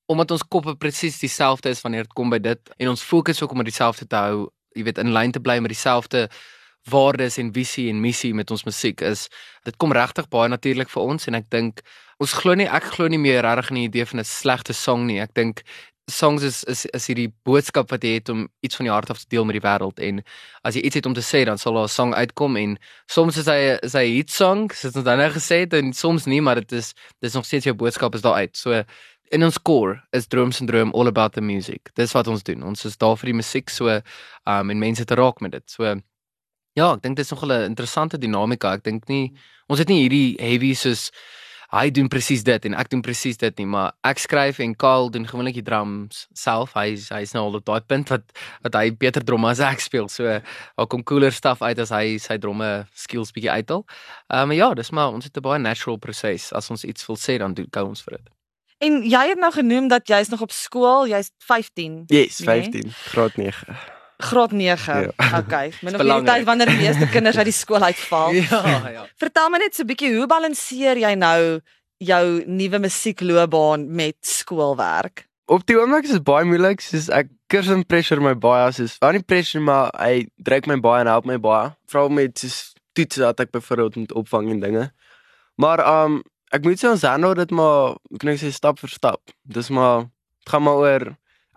omdat 0.08 0.32
ons 0.32 0.44
koppe 0.44 0.76
presies 0.76 1.20
dieselfde 1.20 1.70
is 1.70 1.82
wanneer 1.82 2.04
dit 2.04 2.14
kom 2.14 2.30
by 2.30 2.40
dit 2.40 2.60
en 2.80 2.90
ons 2.90 3.04
fokus 3.04 3.42
ook 3.42 3.52
om 3.52 3.64
dit 3.64 3.72
dieselfde 3.72 4.08
te 4.08 4.16
hou, 4.16 4.50
jy 4.76 4.84
weet 4.84 4.98
in 4.98 5.14
lyn 5.14 5.32
te 5.32 5.40
bly 5.40 5.60
met 5.60 5.72
dieselfde 5.72 6.30
waardes 6.90 7.38
en 7.38 7.54
visie 7.54 7.90
en 7.90 8.02
missie 8.02 8.34
met 8.34 8.52
ons 8.52 8.64
musiek 8.66 9.02
is 9.02 9.28
dit 9.66 9.78
kom 9.78 9.94
regtig 9.94 10.30
baie 10.30 10.50
natuurlik 10.50 10.90
vir 10.90 11.04
ons 11.04 11.28
en 11.28 11.36
ek 11.36 11.50
dink 11.50 11.82
ons 12.22 12.34
glo 12.34 12.56
nie 12.56 12.70
ek 12.70 12.84
glo 12.96 13.08
nie 13.08 13.22
meer 13.22 13.44
regtig 13.46 13.72
in 13.72 13.76
die 13.76 13.88
idee 13.90 14.06
van 14.06 14.20
'n 14.20 14.26
slegte 14.26 14.74
song 14.74 15.06
nie. 15.06 15.20
Ek 15.20 15.34
dink 15.34 15.64
songs 16.10 16.44
is 16.44 16.64
is 16.64 16.86
is 16.86 17.08
hierdie 17.08 17.30
boodskap 17.48 17.92
wat 17.92 18.04
jy 18.04 18.16
het 18.20 18.30
om 18.30 18.48
iets 18.66 18.76
van 18.76 18.86
jou 18.86 18.96
hart 18.96 19.10
af 19.10 19.20
te 19.20 19.30
deel 19.30 19.46
met 19.46 19.58
die 19.58 19.64
wêreld 19.64 20.00
en 20.00 20.22
as 20.68 20.76
jy 20.76 20.82
iets 20.82 21.00
het 21.00 21.06
om 21.06 21.14
te 21.14 21.24
sê 21.26 21.44
dan 21.46 21.58
sal 21.58 21.74
daar 21.74 21.88
'n 21.90 21.96
song 22.00 22.14
uitkom 22.14 22.58
en 22.58 22.78
soms 23.08 23.38
is 23.38 23.46
hy 23.46 23.78
is 23.84 23.94
hy 23.94 24.06
'n 24.06 24.16
hit 24.18 24.32
song 24.32 24.70
soos 24.72 24.96
ons 24.96 25.06
dan 25.06 25.18
nou 25.18 25.30
gesê 25.30 25.62
het 25.66 25.74
en 25.74 25.94
soms 25.94 26.26
nie 26.26 26.42
maar 26.42 26.56
dit 26.56 26.72
is 26.72 26.94
dis 27.22 27.34
nog 27.34 27.46
steeds 27.46 27.66
jou 27.66 27.74
boodskap 27.76 28.16
is 28.16 28.22
daar 28.22 28.34
uit. 28.34 28.58
So 28.58 28.84
in 29.32 29.44
ons 29.44 29.58
core 29.62 30.02
is 30.12 30.28
Droom 30.28 30.52
Syndroom 30.52 30.92
all 30.94 31.08
about 31.08 31.34
the 31.34 31.42
music. 31.42 31.90
Dis 31.96 32.12
wat 32.12 32.28
ons 32.28 32.44
doen. 32.44 32.64
Ons 32.64 32.86
is 32.86 32.98
daar 32.98 33.18
vir 33.18 33.32
die 33.32 33.40
musiek 33.40 33.70
so 33.70 34.02
um 34.46 34.70
en 34.70 34.80
mense 34.80 35.06
te 35.06 35.16
raak 35.16 35.42
met 35.42 35.52
dit. 35.52 35.64
So 35.72 36.02
ja, 36.74 36.94
ek 36.94 37.02
dink 37.02 37.16
dit 37.16 37.26
is 37.26 37.32
nog 37.32 37.44
'n 37.46 37.66
interessante 37.66 38.18
dinamika. 38.18 38.74
Ek 38.74 38.84
dink 38.84 39.08
nie 39.08 39.34
ons 39.68 39.80
het 39.80 39.88
nie 39.88 40.02
hierdie 40.08 40.36
heavy 40.40 40.74
soos 40.74 41.12
hy 41.72 41.90
doen 41.90 42.10
presies 42.10 42.44
dit 42.44 42.66
en 42.66 42.74
ek 42.74 42.90
doen 42.90 43.02
presies 43.02 43.38
dit 43.38 43.58
nie, 43.58 43.66
maar 43.66 43.94
ek 44.04 44.20
skryf 44.20 44.60
en 44.60 44.76
Kaal 44.76 45.10
doen 45.10 45.26
gewoonlik 45.28 45.54
die 45.54 45.64
drums 45.64 46.28
self. 46.34 46.74
Hy 46.74 46.98
hy's 46.98 47.32
nou 47.34 47.46
al 47.46 47.56
op 47.56 47.66
daai 47.66 47.80
punt 47.88 48.10
wat 48.10 48.24
wat 48.62 48.74
hy 48.76 48.92
beter 48.92 49.24
drum 49.24 49.46
as 49.46 49.60
ek 49.60 49.80
speel. 49.80 50.10
So 50.10 50.24
daar 50.78 50.88
kom 50.88 51.04
cooler 51.04 51.32
stuff 51.32 51.62
uit 51.62 51.80
as 51.80 51.90
hy 51.90 52.18
sy 52.18 52.38
dromme 52.38 52.88
skills 52.94 53.32
bietjie 53.32 53.52
uithaal. 53.52 53.86
Uh, 54.34 54.46
maar 54.46 54.56
ja, 54.56 54.74
dis 54.74 54.92
maar 54.92 55.14
ons 55.14 55.24
het 55.26 55.38
'n 55.38 55.42
baie 55.42 55.60
natural 55.60 55.98
proses. 55.98 56.52
As 56.54 56.70
ons 56.70 56.84
iets 56.84 57.06
wil 57.08 57.16
sê 57.18 57.38
dan 57.38 57.54
doen 57.54 57.68
gou 57.72 57.88
ons 57.88 58.02
vir 58.04 58.18
dit. 58.18 58.30
En 58.82 59.04
jy 59.04 59.28
het 59.30 59.38
nou 59.40 59.52
genoem 59.52 59.88
dat 59.88 60.08
jy's 60.08 60.30
nog 60.30 60.42
op 60.42 60.52
skool, 60.52 61.08
jy's 61.08 61.32
15. 61.38 62.04
Yes, 62.08 62.40
Nee. 62.40 62.62
15, 62.64 62.92
graad 62.92 63.38
9. 63.38 64.01
Graad 64.22 64.52
9. 64.52 65.02
Ja. 65.02 65.38
Okay. 65.38 65.72
Min 65.82 65.96
of 65.96 66.04
meer 66.04 66.22
die 66.22 66.30
tyd 66.30 66.46
wanneer 66.46 66.72
die 66.72 66.80
meeste 66.80 67.08
kinders 67.12 67.38
uit 67.38 67.50
die 67.50 67.56
skool 67.56 67.84
uitval. 67.84 68.34
Ja, 68.52 68.90
ja. 68.90 69.06
Vertel 69.20 69.50
my 69.50 69.58
net 69.62 69.76
so 69.76 69.84
'n 69.84 69.90
bietjie 69.92 70.14
hoe 70.16 70.28
balanseer 70.28 70.98
jy 70.98 71.14
nou 71.16 71.60
jou 72.02 72.26
nuwe 72.46 72.80
musiekloopbaan 72.80 73.86
met 73.96 74.18
skoolwerk? 74.22 75.28
Op 75.46 75.66
die 75.68 75.78
oomblik 75.78 76.08
is 76.08 76.16
dit 76.16 76.24
baie 76.24 76.46
moeilik, 76.46 76.82
soos 76.82 77.10
ek 77.10 77.30
Kirsten 77.52 77.84
pressure 77.86 78.22
my 78.24 78.34
baie, 78.40 78.72
soos 78.72 78.96
wel 79.02 79.18
nie 79.18 79.26
pressure 79.28 79.64
maar 79.64 79.92
hy 80.00 80.28
druk 80.40 80.68
my 80.68 80.80
baie 80.80 81.04
en 81.04 81.12
help 81.12 81.26
my 81.28 81.38
baie, 81.38 81.74
veral 81.92 82.10
met 82.10 82.40
soos 82.40 82.74
toetse 82.96 83.24
wat 83.24 83.40
ek 83.44 83.52
byvoorbeeld 83.52 83.96
moet 83.96 84.14
opvang 84.14 84.52
en 84.52 84.60
dinge. 84.60 84.86
Maar 85.60 85.84
um 85.88 86.22
ek 86.52 86.64
moet 86.68 86.80
sê 86.80 86.90
ons 86.90 87.04
handle 87.08 87.36
dit 87.36 87.52
maar 87.56 87.98
ek 88.12 88.24
kan 88.24 88.32
net 88.32 88.42
sê 88.44 88.52
stap 88.56 88.80
vir 88.80 88.92
stap. 88.92 89.36
Dis 89.44 89.70
maar 89.70 90.08
dit 90.08 90.54
gaan 90.54 90.64
maar 90.64 90.80
oor 90.84 91.06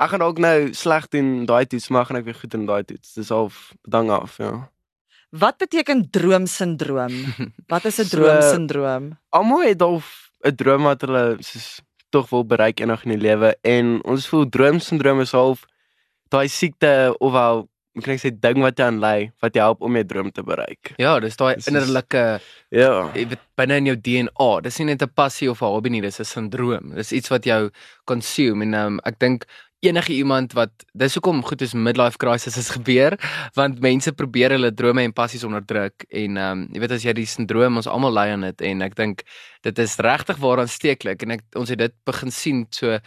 ek 0.01 0.11
gaan 0.11 0.23
ook 0.23 0.39
nou 0.39 0.73
sleg 0.75 1.09
doen 1.09 1.47
daai 1.47 1.67
toets, 1.67 1.89
maar 1.91 2.07
gaan 2.07 2.17
ek 2.17 2.25
weer 2.25 2.35
goed 2.35 2.55
in 2.55 2.67
daai 2.67 2.85
toets. 2.85 3.15
Dis 3.15 3.29
half 3.29 3.73
bedang 3.85 4.11
af, 4.11 4.37
ja. 4.39 4.69
Wat 5.35 5.59
beteken 5.59 6.11
droomsindroom? 6.11 7.15
Wat 7.73 7.85
is 7.85 7.99
'n 7.99 8.05
So- 8.05 8.17
droomsindroom? 8.17 9.19
Almal 9.31 9.63
het 9.67 9.83
al 9.83 10.03
'n 10.45 10.55
droom 10.57 10.83
wat 10.83 11.01
hulle 11.01 11.37
soos 11.41 11.81
tog 12.11 12.31
wil 12.31 12.45
bereik 12.45 12.79
eendag 12.81 13.05
in 13.05 13.19
die 13.19 13.29
lewe 13.29 13.57
en 13.65 14.01
ons 14.05 14.29
voel 14.29 14.47
droomsindroom 14.49 15.21
is 15.21 15.33
half 15.33 15.65
daai 16.31 16.47
siekte 16.49 17.15
of 17.19 17.33
wel 17.33 17.69
hoe 17.95 18.03
kan 18.03 18.15
ek 18.15 18.21
sê 18.23 18.31
ding 18.41 18.59
wat 18.63 18.77
jy 18.79 18.85
aan 18.87 18.99
lei 19.01 19.33
wat 19.43 19.55
jou 19.55 19.63
help 19.65 19.81
om 19.83 19.95
jou 19.95 20.05
droom 20.05 20.31
te 20.31 20.43
bereik. 20.43 20.95
Ja, 20.99 21.19
dis 21.21 21.37
daai 21.37 21.57
innerlike 21.67 22.41
Ja. 22.71 23.11
jy 23.15 23.27
weet 23.29 23.39
binne 23.57 23.77
in 23.77 23.87
jou 23.87 23.97
DNA. 23.97 24.61
Dis 24.63 24.79
nie 24.79 24.87
net 24.87 25.03
'n 25.03 25.11
passie 25.15 25.51
of 25.51 25.63
'n 25.63 25.67
hobby 25.67 25.89
nie, 25.91 26.01
dis 26.01 26.21
'n 26.21 26.25
sindroom. 26.25 26.95
Dis 26.95 27.13
iets 27.13 27.29
wat 27.31 27.45
jou 27.45 27.71
consume 28.07 28.63
en 28.63 28.75
um, 28.75 29.01
ek 29.05 29.19
dink 29.19 29.45
enige 29.85 30.13
iemand 30.13 30.53
wat 30.53 30.73
dis 30.93 31.15
hoekom 31.15 31.43
goed 31.45 31.63
is 31.63 31.75
midlife 31.75 32.19
crisis 32.19 32.57
is 32.57 32.71
gebeur 32.75 33.17
want 33.55 33.81
mense 33.81 34.13
probeer 34.13 34.57
hulle 34.57 34.73
drome 34.75 35.03
en 35.03 35.13
passies 35.13 35.45
onderdruk 35.45 36.07
en 36.11 36.37
um, 36.37 36.67
jy 36.73 36.81
weet 36.81 36.97
as 36.97 37.05
jy 37.05 37.13
die 37.13 37.29
sindroom 37.29 37.77
ons 37.81 37.91
almal 37.91 38.15
ly 38.15 38.29
aan 38.33 38.49
dit 38.49 38.67
en 38.71 38.83
ek 38.83 38.97
dink 38.97 39.25
dit 39.65 39.79
is 39.79 39.97
regtig 39.99 40.41
waaraan 40.43 40.69
steeklik 40.69 41.23
en 41.23 41.39
ek 41.39 41.45
ons 41.57 41.71
het 41.73 41.81
dit 41.81 41.95
begin 42.05 42.31
sien. 42.31 42.67
So 42.75 42.99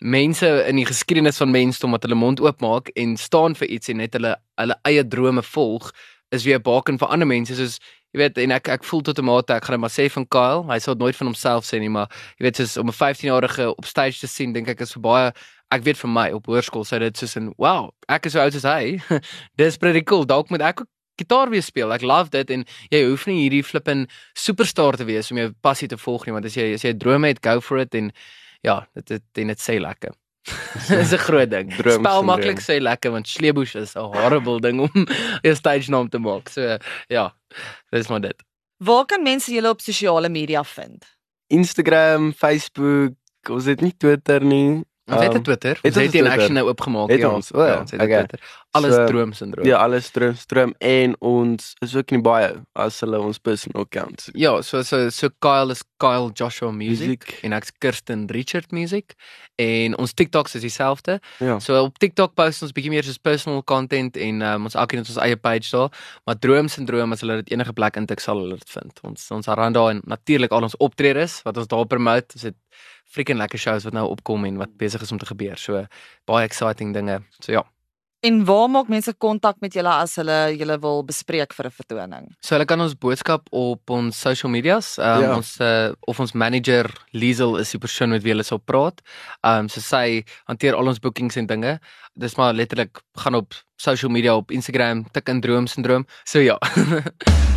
mense 0.00 0.48
in 0.68 0.76
die 0.76 0.86
geskiedenis 0.88 1.40
van 1.40 1.50
mensdom 1.54 1.96
wat 1.96 2.04
hulle 2.04 2.18
mond 2.18 2.40
oopmaak 2.44 2.90
en 3.00 3.16
staan 3.16 3.56
vir 3.56 3.70
iets 3.78 3.88
en 3.88 4.02
net 4.02 4.16
hulle 4.18 4.34
hulle 4.60 4.76
eie 4.88 5.04
drome 5.04 5.44
volg 5.54 5.92
is 6.34 6.44
weer 6.44 6.58
'n 6.58 6.62
baken 6.62 6.98
vir 6.98 7.08
ander 7.08 7.26
mense. 7.26 7.54
Soos 7.54 7.78
jy 8.12 8.20
weet 8.20 8.38
en 8.38 8.52
ek 8.56 8.68
ek 8.68 8.84
voel 8.84 9.02
tot 9.02 9.18
'n 9.18 9.24
mate 9.24 9.52
ek 9.52 9.64
gaan 9.64 9.74
dit 9.74 9.80
maar 9.80 9.90
sê 9.90 10.10
van 10.10 10.26
Kyle, 10.26 10.64
hy 10.72 10.78
sal 10.78 10.94
nooit 10.94 11.16
van 11.16 11.26
homself 11.26 11.64
sê 11.64 11.78
nie, 11.80 11.88
maar 11.88 12.08
jy 12.38 12.44
weet 12.44 12.56
soos 12.56 12.76
om 12.76 12.88
'n 12.88 12.92
15-jarige 12.92 13.76
op 13.76 13.84
stage 13.84 14.18
te 14.20 14.26
sien, 14.26 14.52
dink 14.52 14.68
ek 14.68 14.80
is 14.80 14.92
vir 14.92 15.02
baie 15.02 15.32
ek 15.74 15.82
weet 15.86 15.98
vir 15.98 16.10
my 16.10 16.26
op 16.36 16.46
hoërskool 16.46 16.84
sou 16.84 16.98
dit 17.02 17.16
soos 17.16 17.36
in 17.36 17.52
wow, 17.58 17.90
ek 18.08 18.26
is 18.26 18.36
so 18.36 18.40
oud 18.40 18.54
as 18.54 18.66
hy. 18.68 18.98
Dis 19.60 19.78
pretty 19.78 20.02
cool. 20.06 20.26
Dalk 20.28 20.50
moet 20.50 20.62
ek 20.62 20.84
ook 20.84 20.90
gitaar 21.16 21.50
weer 21.50 21.64
speel. 21.64 21.92
Ek 21.94 22.04
love 22.04 22.30
dit 22.34 22.50
en 22.52 22.64
jy 22.92 23.02
hoef 23.06 23.26
nie 23.26 23.40
hierdie 23.44 23.64
flippin 23.64 24.04
superstar 24.36 24.98
te 25.00 25.06
wees 25.08 25.30
om 25.32 25.40
jou 25.40 25.50
passie 25.64 25.88
te 25.88 25.98
volg 26.00 26.26
nie, 26.26 26.36
want 26.36 26.48
as 26.48 26.56
jy 26.58 26.74
as 26.76 26.84
jy 26.84 26.92
'n 26.92 27.00
droom 27.00 27.24
het, 27.24 27.42
go 27.42 27.60
for 27.60 27.78
it 27.78 27.94
en 27.94 28.12
ja, 28.62 28.86
dit 28.94 29.16
dit 29.16 29.42
en 29.42 29.52
dit 29.54 29.60
sê 29.60 29.80
lekker. 29.80 30.12
Dis 30.88 31.12
'n 31.12 31.18
groot 31.18 31.50
ding. 31.50 31.72
Droom 31.74 32.04
Spel 32.04 32.22
maklik 32.22 32.60
sê 32.60 32.78
lekker 32.80 33.10
want 33.10 33.28
Sleebush 33.28 33.74
is 33.76 33.96
'n 33.96 34.12
horrible 34.14 34.60
ding 34.60 34.80
om 34.80 35.06
'n 35.44 35.54
stage 35.54 35.90
naam 35.90 36.08
te 36.08 36.18
maak. 36.18 36.48
So 36.48 36.78
ja, 37.08 37.34
dis 37.90 38.08
maar 38.08 38.20
dit. 38.20 38.38
Waar 38.78 39.06
kan 39.06 39.22
mense 39.22 39.52
julle 39.52 39.70
op 39.70 39.80
sosiale 39.80 40.28
media 40.28 40.62
vind? 40.64 41.04
Instagram, 41.48 42.32
Facebook, 42.32 43.14
ons 43.48 43.64
het 43.64 43.80
nie 43.80 43.94
Twitter 43.96 44.44
nie. 44.44 44.84
Ons 45.06 45.22
het 45.22 45.34
Um, 45.34 45.38
'n 45.38 45.42
Twitter. 45.42 45.78
het 45.82 45.84
Ons 45.84 45.94
het 45.94 46.04
'n 46.04 46.10
Twitter? 46.10 46.32
action 46.32 46.52
nou 46.52 46.66
oopgemaak. 46.68 47.08
Het 47.10 47.18
ja. 47.20 47.28
ons? 47.30 47.52
O, 47.52 47.64
ja, 47.64 47.78
ons 47.80 47.90
het 47.90 48.00
okay. 48.02 48.16
Twitter. 48.26 48.40
Alles 48.70 48.94
So, 48.94 49.06
droom 49.06 49.32
syndroom. 49.32 49.66
Ja, 49.66 49.76
alles 49.76 50.04
stroom 50.04 50.34
stroom 50.34 50.74
en 50.78 51.20
ons 51.20 51.74
is 51.78 51.96
ook 51.96 52.10
in 52.10 52.22
die 52.22 52.30
bio 52.30 52.62
as 52.72 53.00
hulle 53.00 53.20
ons 53.20 53.38
personal 53.38 53.82
accounts. 53.82 54.28
Ja, 54.32 54.60
so 54.62 54.82
so 54.82 55.08
so 55.10 55.28
Kyle 55.38 55.70
is 55.70 55.82
Kyle 55.96 56.30
Joshua 56.32 56.70
Music, 56.70 57.06
Music. 57.06 57.38
en 57.42 57.52
ek's 57.52 57.70
Kirsten 57.78 58.26
Richard 58.26 58.70
Music 58.70 59.14
en 59.54 59.96
ons 59.98 60.12
TikToks 60.14 60.54
is 60.54 60.60
dieselfde. 60.60 61.20
Ja. 61.38 61.58
So 61.58 61.82
op 61.82 61.98
TikTok 61.98 62.34
post 62.34 62.62
ons 62.62 62.72
bietjie 62.72 62.90
meer 62.90 63.04
soos 63.04 63.18
personal 63.18 63.62
content 63.64 64.16
en 64.16 64.42
um, 64.42 64.64
ons 64.64 64.74
elkeen 64.74 64.98
het 64.98 65.08
ons 65.08 65.22
eie 65.22 65.36
page 65.36 65.70
daar, 65.70 65.88
maar 66.24 66.38
Droom 66.38 66.68
Syndroom 66.68 67.12
as 67.12 67.20
hulle 67.20 67.36
dit 67.42 67.50
enige 67.50 67.72
plek 67.72 67.96
intik 67.96 68.20
sal 68.20 68.38
hulle 68.38 68.58
dit 68.58 68.70
vind. 68.70 68.98
Ons 69.02 69.30
ons 69.30 69.46
ran 69.46 69.72
daar 69.72 69.90
en 69.90 70.02
natuurlik 70.04 70.50
al 70.50 70.62
ons 70.62 70.76
optredes 70.76 71.42
wat 71.42 71.56
ons 71.56 71.66
daar 71.66 71.86
promote. 71.86 72.34
Ons 72.34 72.42
het 72.42 72.54
freaking 73.06 73.38
lekker 73.38 73.58
shows 73.58 73.84
wat 73.84 73.92
nou 73.94 74.08
opkom 74.10 74.44
en 74.44 74.58
wat 74.58 74.76
besig 74.78 75.02
is 75.02 75.12
om 75.12 75.18
te 75.18 75.26
gebeur. 75.26 75.56
So 75.58 75.86
baie 76.26 76.44
exciting 76.44 76.92
dinge. 76.94 77.22
So 77.40 77.52
ja. 77.52 77.64
En 78.24 78.44
waar 78.44 78.68
maak 78.72 78.88
mense 78.88 79.12
kontak 79.18 79.60
met 79.60 79.74
julle 79.76 79.92
as 79.92 80.16
hulle 80.16 80.56
julle 80.56 80.78
wil 80.80 81.02
bespreek 81.04 81.52
vir 81.54 81.66
'n 81.66 81.70
vertoning? 81.70 82.24
So 82.42 82.54
hulle 82.54 82.64
kan 82.66 82.80
ons 82.80 82.94
boodskap 82.94 83.46
op 83.52 83.90
ons 83.90 84.16
social 84.20 84.50
medias, 84.50 84.98
um, 84.98 85.20
Ja. 85.22 85.36
ons 85.36 85.60
uh, 85.60 85.92
of 86.08 86.18
ons 86.20 86.32
manager 86.32 86.90
Liesel 87.12 87.56
is 87.58 87.70
die 87.70 87.78
persoon 87.78 88.10
met 88.10 88.22
wie 88.22 88.32
hulle 88.32 88.42
sal 88.42 88.58
praat. 88.58 89.00
Um 89.44 89.68
so 89.68 89.80
sy 89.80 90.24
hanteer 90.48 90.74
al 90.74 90.88
ons 90.88 90.98
bookings 90.98 91.36
en 91.36 91.46
dinge. 91.46 91.78
Dis 92.18 92.36
maar 92.36 92.52
letterlik 92.54 93.00
gaan 93.16 93.34
op 93.34 93.54
social 93.76 94.10
media 94.10 94.34
op 94.34 94.50
Instagram 94.50 95.04
tik 95.12 95.28
in 95.28 95.40
droom 95.40 95.66
syndroom. 95.66 96.06
So 96.24 96.38
ja. 96.40 96.58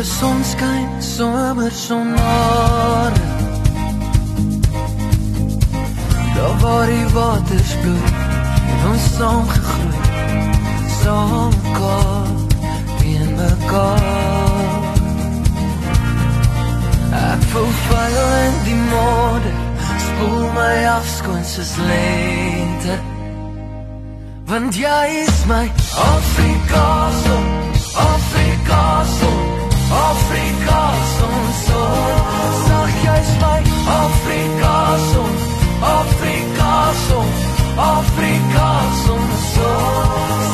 in 0.00 0.06
jou 0.06 0.16
sonskyn, 0.16 1.02
somer 1.02 1.70
sonare. 1.70 3.20
Daar 6.34 6.56
waar 6.60 6.86
die 6.86 7.08
waters 7.12 7.74
bloei 7.82 8.12
en 8.70 8.90
ons 8.90 9.08
saam 9.16 9.48
gegroei, 9.48 10.00
saam 11.02 11.52
mekaar, 11.62 12.32
teen 12.98 13.34
mekaar. 13.36 14.00
Ek 17.12 17.46
voel 17.52 17.72
vuil 17.84 18.34
in 18.48 18.60
die 18.64 18.80
modder, 18.88 19.56
spoel 20.08 20.52
my 20.56 20.74
af 20.96 21.06
skoon 21.16 21.44
soos 21.44 21.76
lente. 21.76 23.00
Want 24.46 24.74
jy 24.74 25.24
is 25.26 25.44
my 25.46 25.66
Afrika 25.68 25.96
son, 25.96 26.08
Afrika 26.08 26.86
son, 27.24 27.59
Afrika 30.30 30.82
son 31.18 31.42
so. 31.66 31.82
Sag 32.66 32.90
jy's 33.04 33.30
my 33.42 33.60
Afrika 34.02 34.76
son, 35.10 35.32
Afrika 35.98 36.74
son, 37.06 37.28
Afrika 37.96 38.68
son 39.04 39.24
so. 39.54 39.70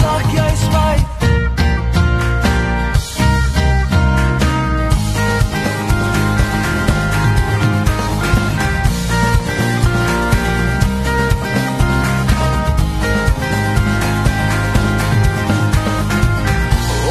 Sag 0.01 0.25
jy's 0.35 0.65
my 0.73 0.97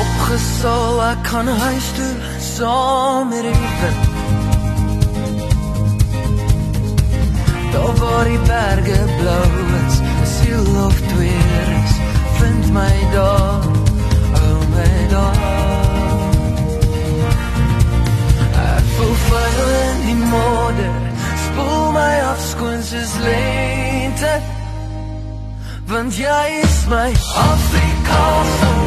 Opgesal 0.02 1.02
ek 1.12 1.20
kan 1.30 1.48
huis 1.62 1.94
toe 1.98 2.25
saam 2.56 3.28
met 3.28 3.42
die 3.42 3.52
wind 3.52 4.14
Daar 7.72 7.96
waar 7.96 8.24
die 8.24 8.40
berge 8.40 9.00
blou 9.20 9.48
is, 9.86 9.96
siel 10.36 10.86
of 10.86 10.96
twee 11.08 11.44
is, 11.84 11.92
vind 12.40 12.72
my 12.72 12.96
daar, 13.12 13.64
oh 14.40 14.62
my 14.76 15.08
daar. 15.10 15.36
Ek 18.76 18.86
voel 18.96 19.16
vuil 19.28 19.70
in 19.90 20.00
die 20.06 20.16
modder, 20.16 20.96
spoel 21.46 21.92
my 21.92 22.16
af 22.32 22.40
skoon 22.50 22.84
soos 22.84 23.14
lente. 23.28 24.34
Want 25.88 26.16
jy 26.16 26.62
is 26.64 26.86
my 26.88 27.12
Afrika 27.52 28.24
son, 28.60 28.82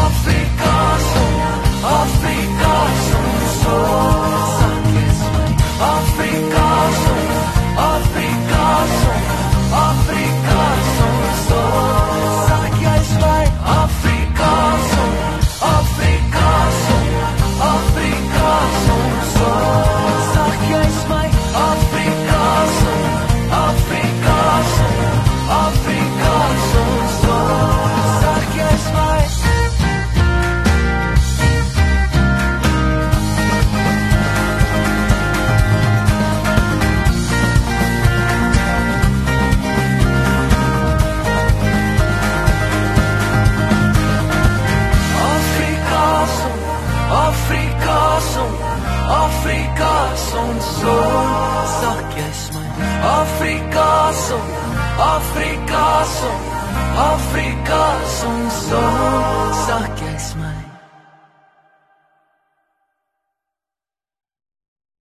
Afrika 0.00 0.76
son, 1.12 1.40
Afrika 2.00 2.21